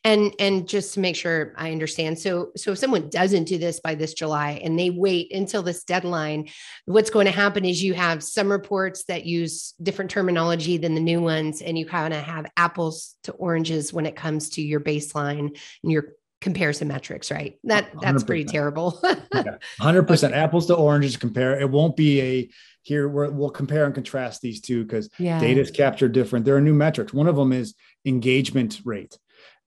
And 0.05 0.35
and 0.39 0.69
just 0.69 0.95
to 0.95 1.01
make 1.01 1.17
sure 1.17 1.55
I 1.57 1.71
understand. 1.71 2.19
So 2.19 2.51
so 2.57 2.73
if 2.73 2.79
someone 2.79 3.09
doesn't 3.09 3.45
do 3.45 3.59
this 3.59 3.81
by 3.81 3.95
this 3.95 4.15
July 4.15 4.61
and 4.63 4.79
they 4.79 4.91
wait 4.91 5.33
until 5.33 5.63
this 5.63 5.85
deadline, 5.85 6.49
what's 6.87 7.11
going 7.11 7.27
to 7.27 7.33
happen 7.33 7.65
is 7.65 7.83
you 7.83 7.95
have 7.95 8.23
some 8.23 8.51
reports 8.51 9.05
that 9.05 9.25
use 9.25 9.75
different 9.83 10.11
terminology 10.11 10.77
than 10.77 10.95
the 10.95 11.01
new 11.01 11.21
ones 11.21 11.63
and 11.63 11.79
you 11.79 11.87
kind 11.87 12.13
of 12.13 12.23
have 12.23 12.47
apples 12.57 13.15
to 13.25 13.33
oranges 13.33 13.93
when 13.93 14.07
it 14.07 14.17
comes 14.17 14.51
to 14.51 14.63
your 14.63 14.81
baseline 14.81 15.57
and 15.83 15.93
your 15.93 16.15
comparison 16.41 16.89
metrics, 16.89 17.31
right? 17.31 17.59
That 17.63 17.91
that's 18.01 18.25
pretty 18.25 18.45
100%. 18.45 18.51
terrible. 18.51 19.01
Yeah, 19.33 19.59
100% 19.81 20.33
apples 20.33 20.67
to 20.67 20.75
oranges 20.75 21.17
compare. 21.17 21.61
It 21.61 21.71
won't 21.71 21.97
be 21.97 22.21
a 22.21 22.51
here 22.85 23.09
we 23.09 23.29
will 23.29 23.51
compare 23.51 23.85
and 23.85 23.95
contrast 23.95 24.43
these 24.43 24.61
two 24.61 24.83
because 24.83 25.09
Yeah. 25.17 25.39
data 25.39 25.61
is 25.61 25.71
captured 25.71 26.11
different. 26.11 26.45
There 26.45 26.57
are 26.57 26.61
new 26.61 26.75
metrics. 26.75 27.15
One 27.15 27.29
of 27.29 27.37
them 27.37 27.53
is 27.53 27.75
engagement 28.05 28.81
rate. 28.85 29.19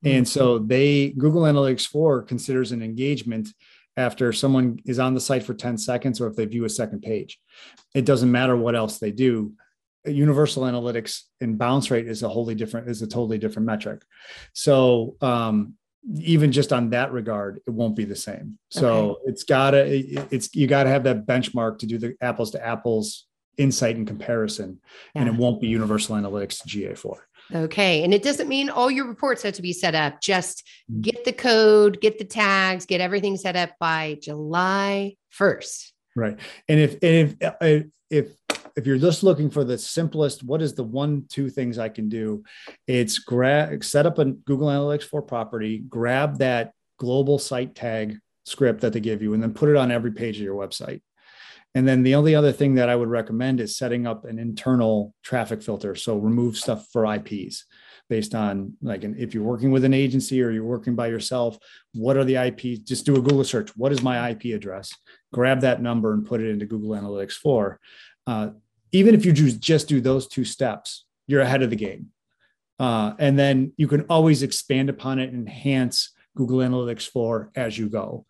And 0.04 0.28
so 0.28 0.60
they 0.60 1.10
Google 1.18 1.44
Analytics 1.44 1.88
4 1.88 2.24
considers 2.24 2.72
an 2.72 2.84
engagement 2.84 3.50
after 3.98 4.32
someone 4.34 4.80
is 4.86 5.00
on 5.00 5.14
the 5.16 5.20
site 5.22 5.42
for 5.44 5.54
10 5.56 5.78
seconds 5.78 6.22
or 6.22 6.28
if 6.28 6.36
they 6.36 6.46
view 6.46 6.66
a 6.66 6.70
second 6.70 7.02
page. 7.02 7.40
It 7.96 8.06
doesn't 8.06 8.32
matter 8.32 8.56
what 8.56 8.76
else 8.76 9.00
they 9.00 9.12
do. 9.12 9.54
Universal 10.06 10.64
analytics 10.64 11.22
and 11.42 11.58
bounce 11.58 11.90
rate 11.90 12.08
is 12.08 12.22
a 12.22 12.30
wholly 12.30 12.54
different, 12.54 12.88
is 12.90 13.02
a 13.02 13.08
totally 13.08 13.40
different 13.40 13.66
metric. 13.66 14.04
So 14.54 15.16
um, 15.22 15.74
even 16.20 16.52
just 16.52 16.72
on 16.72 16.92
that 16.92 17.12
regard, 17.12 17.62
it 17.66 17.72
won't 17.72 17.96
be 17.96 18.06
the 18.06 18.16
same. 18.16 18.60
So 18.70 19.18
it's 19.26 19.44
gotta, 19.44 19.86
it- 19.88 20.28
it's 20.30 20.54
you 20.54 20.68
gotta 20.68 20.90
have 20.90 21.06
that 21.06 21.26
benchmark 21.26 21.80
to 21.80 21.88
do 21.88 21.98
the 21.98 22.16
apples 22.22 22.52
to 22.52 22.64
apples 22.64 23.26
insight 23.58 23.96
and 23.96 24.06
comparison, 24.06 24.82
and 25.16 25.28
it 25.30 25.34
won't 25.34 25.62
be 25.62 25.68
universal 25.68 26.16
analytics 26.18 26.62
to 26.62 26.68
GA4. 26.68 27.16
Okay. 27.54 28.04
And 28.04 28.14
it 28.14 28.24
doesn't 28.24 28.48
mean 28.48 28.70
all 28.70 28.90
your 28.90 29.08
reports 29.08 29.44
have 29.44 29.54
to 29.54 29.62
be 29.62 29.74
set 29.74 29.96
up. 29.96 30.22
Just 30.22 30.64
Mm. 30.92 31.02
get 31.02 31.26
the 31.26 31.34
code, 31.34 32.00
get 32.02 32.18
the 32.18 32.26
tags, 32.26 32.86
get 32.86 33.02
everything 33.02 33.38
set 33.38 33.56
up 33.56 33.72
by 33.80 34.18
July 34.22 35.16
1st. 35.32 35.94
Right. 36.16 36.38
And 36.70 36.80
if 36.80 36.94
and 37.04 37.36
if 37.42 37.56
if 37.62 37.86
if 38.10 38.28
if 38.78 38.86
you're 38.86 38.98
just 38.98 39.24
looking 39.24 39.50
for 39.50 39.64
the 39.64 39.78
simplest, 39.78 40.44
what 40.44 40.62
is 40.62 40.74
the 40.74 40.84
one 40.84 41.26
two 41.30 41.50
things 41.50 41.78
I 41.78 41.90
can 41.90 42.10
do? 42.10 42.44
It's 42.88 43.20
grab 43.20 43.84
set 43.84 44.06
up 44.06 44.20
a 44.20 44.26
Google 44.26 44.68
Analytics 44.68 45.04
4 45.04 45.22
property, 45.22 45.80
grab 45.80 46.40
that 46.40 46.72
global 46.98 47.38
site 47.40 47.76
tag 47.76 48.18
script 48.46 48.82
that 48.82 48.94
they 48.94 49.00
give 49.00 49.22
you, 49.22 49.34
and 49.34 49.42
then 49.42 49.54
put 49.54 49.70
it 49.70 49.76
on 49.76 49.92
every 49.92 50.12
page 50.12 50.38
of 50.38 50.44
your 50.44 50.56
website. 50.56 51.02
And 51.76 51.86
then 51.86 52.04
the 52.04 52.16
only 52.16 52.34
other 52.34 52.54
thing 52.54 52.76
that 52.76 52.88
I 52.88 52.96
would 52.96 53.10
recommend 53.10 53.60
is 53.60 53.78
setting 53.78 54.08
up 54.08 54.24
an 54.24 54.40
internal 54.40 55.14
traffic 55.24 55.62
filter. 55.62 55.94
So 55.94 56.18
remove 56.18 56.58
stuff 56.58 56.88
for 56.92 57.14
IPs 57.14 57.66
based 58.08 58.34
on 58.34 58.74
like 58.82 59.04
an, 59.04 59.16
if 59.20 59.34
you're 59.34 59.44
working 59.44 59.72
with 59.72 59.84
an 59.84 59.94
agency 59.94 60.42
or 60.42 60.52
you're 60.52 60.64
working 60.64 60.96
by 60.96 61.08
yourself, 61.08 61.60
what 61.94 62.16
are 62.16 62.24
the 62.24 62.38
IPs? 62.38 62.80
Just 62.80 63.06
do 63.06 63.18
a 63.18 63.22
Google 63.22 63.44
search. 63.44 63.76
What 63.76 63.92
is 63.92 64.02
my 64.02 64.30
IP 64.30 64.46
address? 64.56 64.94
Grab 65.34 65.62
that 65.62 65.82
number 65.82 66.14
and 66.14 66.26
put 66.26 66.40
it 66.40 66.50
into 66.50 66.66
Google 66.66 66.92
Analytics 66.92 67.34
4. 67.34 67.80
Uh, 68.26 68.50
even 68.94 69.14
if 69.14 69.26
you 69.26 69.34
just 69.34 69.90
do 69.90 70.00
those 70.00 70.28
two 70.28 70.46
steps, 70.46 71.06
you're 71.28 71.42
ahead 71.42 71.62
of 71.62 71.70
the 71.70 71.76
game. 71.76 72.12
Uh, 72.80 73.14
and 73.20 73.38
then 73.38 73.74
you 73.76 73.88
can 73.88 74.02
always 74.04 74.44
expand 74.44 74.90
upon 74.90 75.20
it, 75.20 75.34
and 75.34 75.48
enhance 75.48 76.14
Google 76.38 76.60
Analytics 76.60 77.10
4 77.10 77.52
as 77.56 77.78
you 77.78 77.90
go. 77.90 78.26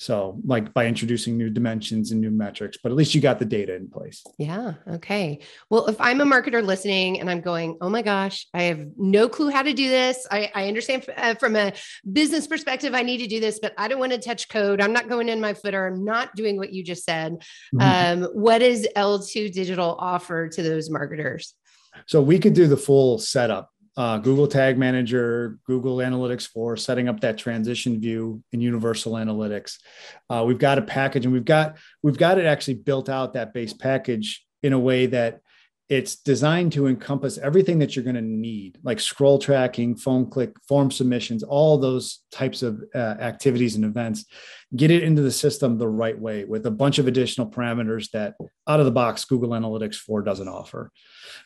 So, 0.00 0.40
like 0.46 0.72
by 0.72 0.86
introducing 0.86 1.36
new 1.36 1.50
dimensions 1.50 2.12
and 2.12 2.20
new 2.20 2.30
metrics, 2.30 2.78
but 2.80 2.92
at 2.92 2.96
least 2.96 3.16
you 3.16 3.20
got 3.20 3.40
the 3.40 3.44
data 3.44 3.74
in 3.74 3.90
place. 3.90 4.22
Yeah. 4.38 4.74
Okay. 4.88 5.40
Well, 5.70 5.86
if 5.88 6.00
I'm 6.00 6.20
a 6.20 6.24
marketer 6.24 6.64
listening 6.64 7.20
and 7.20 7.28
I'm 7.28 7.40
going, 7.40 7.76
oh 7.80 7.88
my 7.88 8.02
gosh, 8.02 8.46
I 8.54 8.62
have 8.62 8.86
no 8.96 9.28
clue 9.28 9.50
how 9.50 9.62
to 9.62 9.72
do 9.72 9.88
this. 9.88 10.24
I, 10.30 10.52
I 10.54 10.68
understand 10.68 11.04
f- 11.08 11.14
uh, 11.18 11.34
from 11.38 11.56
a 11.56 11.72
business 12.12 12.46
perspective, 12.46 12.94
I 12.94 13.02
need 13.02 13.18
to 13.18 13.26
do 13.26 13.40
this, 13.40 13.58
but 13.58 13.74
I 13.76 13.88
don't 13.88 13.98
want 13.98 14.12
to 14.12 14.18
touch 14.18 14.48
code. 14.48 14.80
I'm 14.80 14.92
not 14.92 15.08
going 15.08 15.28
in 15.28 15.40
my 15.40 15.52
footer. 15.52 15.88
I'm 15.88 16.04
not 16.04 16.32
doing 16.36 16.58
what 16.58 16.72
you 16.72 16.84
just 16.84 17.04
said. 17.04 17.32
Mm-hmm. 17.74 18.22
Um, 18.22 18.30
what 18.34 18.58
does 18.58 18.86
L2 18.94 19.50
Digital 19.50 19.96
offer 19.98 20.48
to 20.48 20.62
those 20.62 20.90
marketers? 20.90 21.54
So 22.06 22.22
we 22.22 22.38
could 22.38 22.54
do 22.54 22.68
the 22.68 22.76
full 22.76 23.18
setup. 23.18 23.70
Uh, 23.98 24.16
Google 24.16 24.46
Tag 24.46 24.78
Manager, 24.78 25.58
Google 25.66 25.96
Analytics 25.96 26.46
4 26.46 26.76
setting 26.76 27.08
up 27.08 27.18
that 27.18 27.36
transition 27.36 28.00
view 28.00 28.44
in 28.52 28.60
Universal 28.60 29.14
Analytics. 29.14 29.78
Uh, 30.30 30.44
we've 30.46 30.60
got 30.60 30.78
a 30.78 30.82
package, 30.82 31.24
and 31.24 31.32
we've 31.32 31.44
got 31.44 31.78
we've 32.00 32.16
got 32.16 32.38
it 32.38 32.46
actually 32.46 32.74
built 32.74 33.08
out 33.08 33.32
that 33.32 33.52
base 33.52 33.72
package 33.72 34.46
in 34.62 34.72
a 34.72 34.78
way 34.78 35.06
that 35.06 35.40
it's 35.88 36.14
designed 36.14 36.70
to 36.74 36.86
encompass 36.86 37.38
everything 37.38 37.80
that 37.80 37.96
you're 37.96 38.04
going 38.04 38.14
to 38.14 38.22
need, 38.22 38.78
like 38.84 39.00
scroll 39.00 39.38
tracking, 39.38 39.96
phone 39.96 40.30
click, 40.30 40.52
form 40.68 40.92
submissions, 40.92 41.42
all 41.42 41.76
those 41.76 42.20
types 42.30 42.62
of 42.62 42.80
uh, 42.94 42.98
activities 42.98 43.74
and 43.74 43.84
events. 43.84 44.26
Get 44.76 44.90
it 44.90 45.02
into 45.02 45.22
the 45.22 45.30
system 45.30 45.78
the 45.78 45.88
right 45.88 46.18
way 46.18 46.44
with 46.44 46.66
a 46.66 46.70
bunch 46.70 46.98
of 46.98 47.06
additional 47.06 47.48
parameters 47.48 48.10
that 48.10 48.34
out 48.66 48.80
of 48.80 48.86
the 48.86 48.92
box 48.92 49.24
Google 49.24 49.48
Analytics 49.50 49.94
4 49.96 50.20
doesn't 50.22 50.48
offer. 50.48 50.90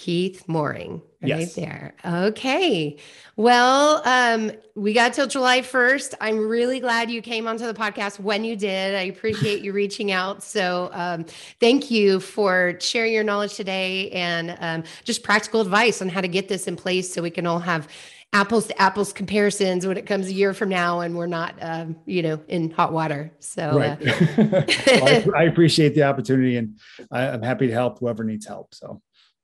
Keith 0.00 0.44
Moehring, 0.48 1.02
right 1.20 1.28
Yes. 1.28 1.54
there. 1.54 1.92
Okay. 2.06 2.96
Well, 3.36 4.00
um, 4.06 4.50
we 4.74 4.94
got 4.94 5.12
till 5.12 5.26
July 5.26 5.60
1st. 5.60 6.14
I'm 6.22 6.38
really 6.38 6.80
glad 6.80 7.10
you 7.10 7.20
came 7.20 7.46
onto 7.46 7.66
the 7.66 7.74
podcast 7.74 8.18
when 8.18 8.42
you 8.42 8.56
did. 8.56 8.94
I 8.94 9.02
appreciate 9.02 9.60
you 9.60 9.74
reaching 9.74 10.10
out. 10.10 10.42
So, 10.42 10.88
um, 10.94 11.26
thank 11.60 11.90
you 11.90 12.18
for 12.18 12.78
sharing 12.80 13.12
your 13.12 13.24
knowledge 13.24 13.56
today 13.56 14.10
and 14.12 14.56
um, 14.60 14.84
just 15.04 15.22
practical 15.22 15.60
advice 15.60 16.00
on 16.00 16.08
how 16.08 16.22
to 16.22 16.28
get 16.28 16.48
this 16.48 16.66
in 16.66 16.76
place 16.76 17.12
so 17.12 17.20
we 17.20 17.28
can 17.30 17.46
all 17.46 17.58
have 17.58 17.86
apples 18.32 18.68
to 18.68 18.80
apples 18.80 19.12
comparisons 19.12 19.86
when 19.86 19.98
it 19.98 20.06
comes 20.06 20.28
a 20.28 20.32
year 20.32 20.54
from 20.54 20.70
now 20.70 21.00
and 21.00 21.14
we're 21.14 21.26
not, 21.26 21.54
um, 21.60 21.94
you 22.06 22.22
know, 22.22 22.40
in 22.48 22.70
hot 22.70 22.90
water. 22.90 23.30
So, 23.38 23.76
Right. 23.76 24.00
uh, 24.00 24.64
Well, 24.86 25.32
I, 25.36 25.42
I 25.42 25.42
appreciate 25.44 25.94
the 25.94 26.04
opportunity, 26.04 26.56
and 26.56 26.78
I, 27.10 27.28
I'm 27.28 27.42
happy 27.42 27.66
to 27.66 27.72
help 27.72 27.98
whoever 27.98 28.24
needs 28.24 28.46
help. 28.46 28.74
So, 28.74 29.02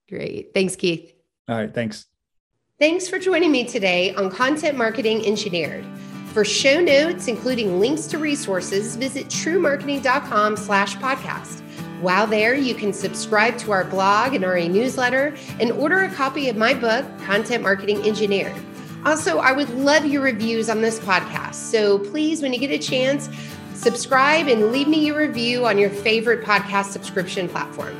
great. 0.08 0.52
Thanks, 0.54 0.76
Keith. 0.76 1.12
all 1.48 1.56
right, 1.56 1.72
thanks. 1.72 2.06
Thanks 2.78 3.08
for 3.08 3.18
joining 3.18 3.50
me 3.52 3.64
today 3.64 4.14
on 4.14 4.30
Content 4.30 4.76
Marketing 4.76 5.24
Engineered. 5.24 5.84
For 6.34 6.44
show 6.44 6.80
notes, 6.80 7.28
including 7.28 7.80
links 7.80 8.06
to 8.08 8.18
resources, 8.18 8.96
visit 8.96 9.28
truemarketing.com 9.28 10.56
slash 10.58 10.96
podcast. 10.96 11.62
While 12.02 12.26
there, 12.26 12.54
you 12.54 12.74
can 12.74 12.92
subscribe 12.92 13.56
to 13.58 13.72
our 13.72 13.84
blog 13.84 14.34
and 14.34 14.44
our 14.44 14.60
newsletter 14.60 15.34
and 15.58 15.72
order 15.72 16.00
a 16.04 16.10
copy 16.10 16.50
of 16.50 16.56
my 16.56 16.74
book, 16.74 17.06
Content 17.20 17.62
Marketing 17.62 18.06
Engineered. 18.06 18.54
Also, 19.06 19.38
I 19.38 19.52
would 19.52 19.70
love 19.70 20.04
your 20.04 20.20
reviews 20.20 20.68
on 20.68 20.82
this 20.82 20.98
podcast. 20.98 21.54
So 21.54 21.98
please, 21.98 22.42
when 22.42 22.52
you 22.52 22.58
get 22.58 22.70
a 22.70 22.78
chance, 22.78 23.30
subscribe 23.72 24.48
and 24.48 24.72
leave 24.72 24.88
me 24.88 25.06
your 25.06 25.16
review 25.16 25.64
on 25.64 25.78
your 25.78 25.88
favorite 25.88 26.44
podcast 26.44 26.86
subscription 26.86 27.48
platform. 27.48 27.96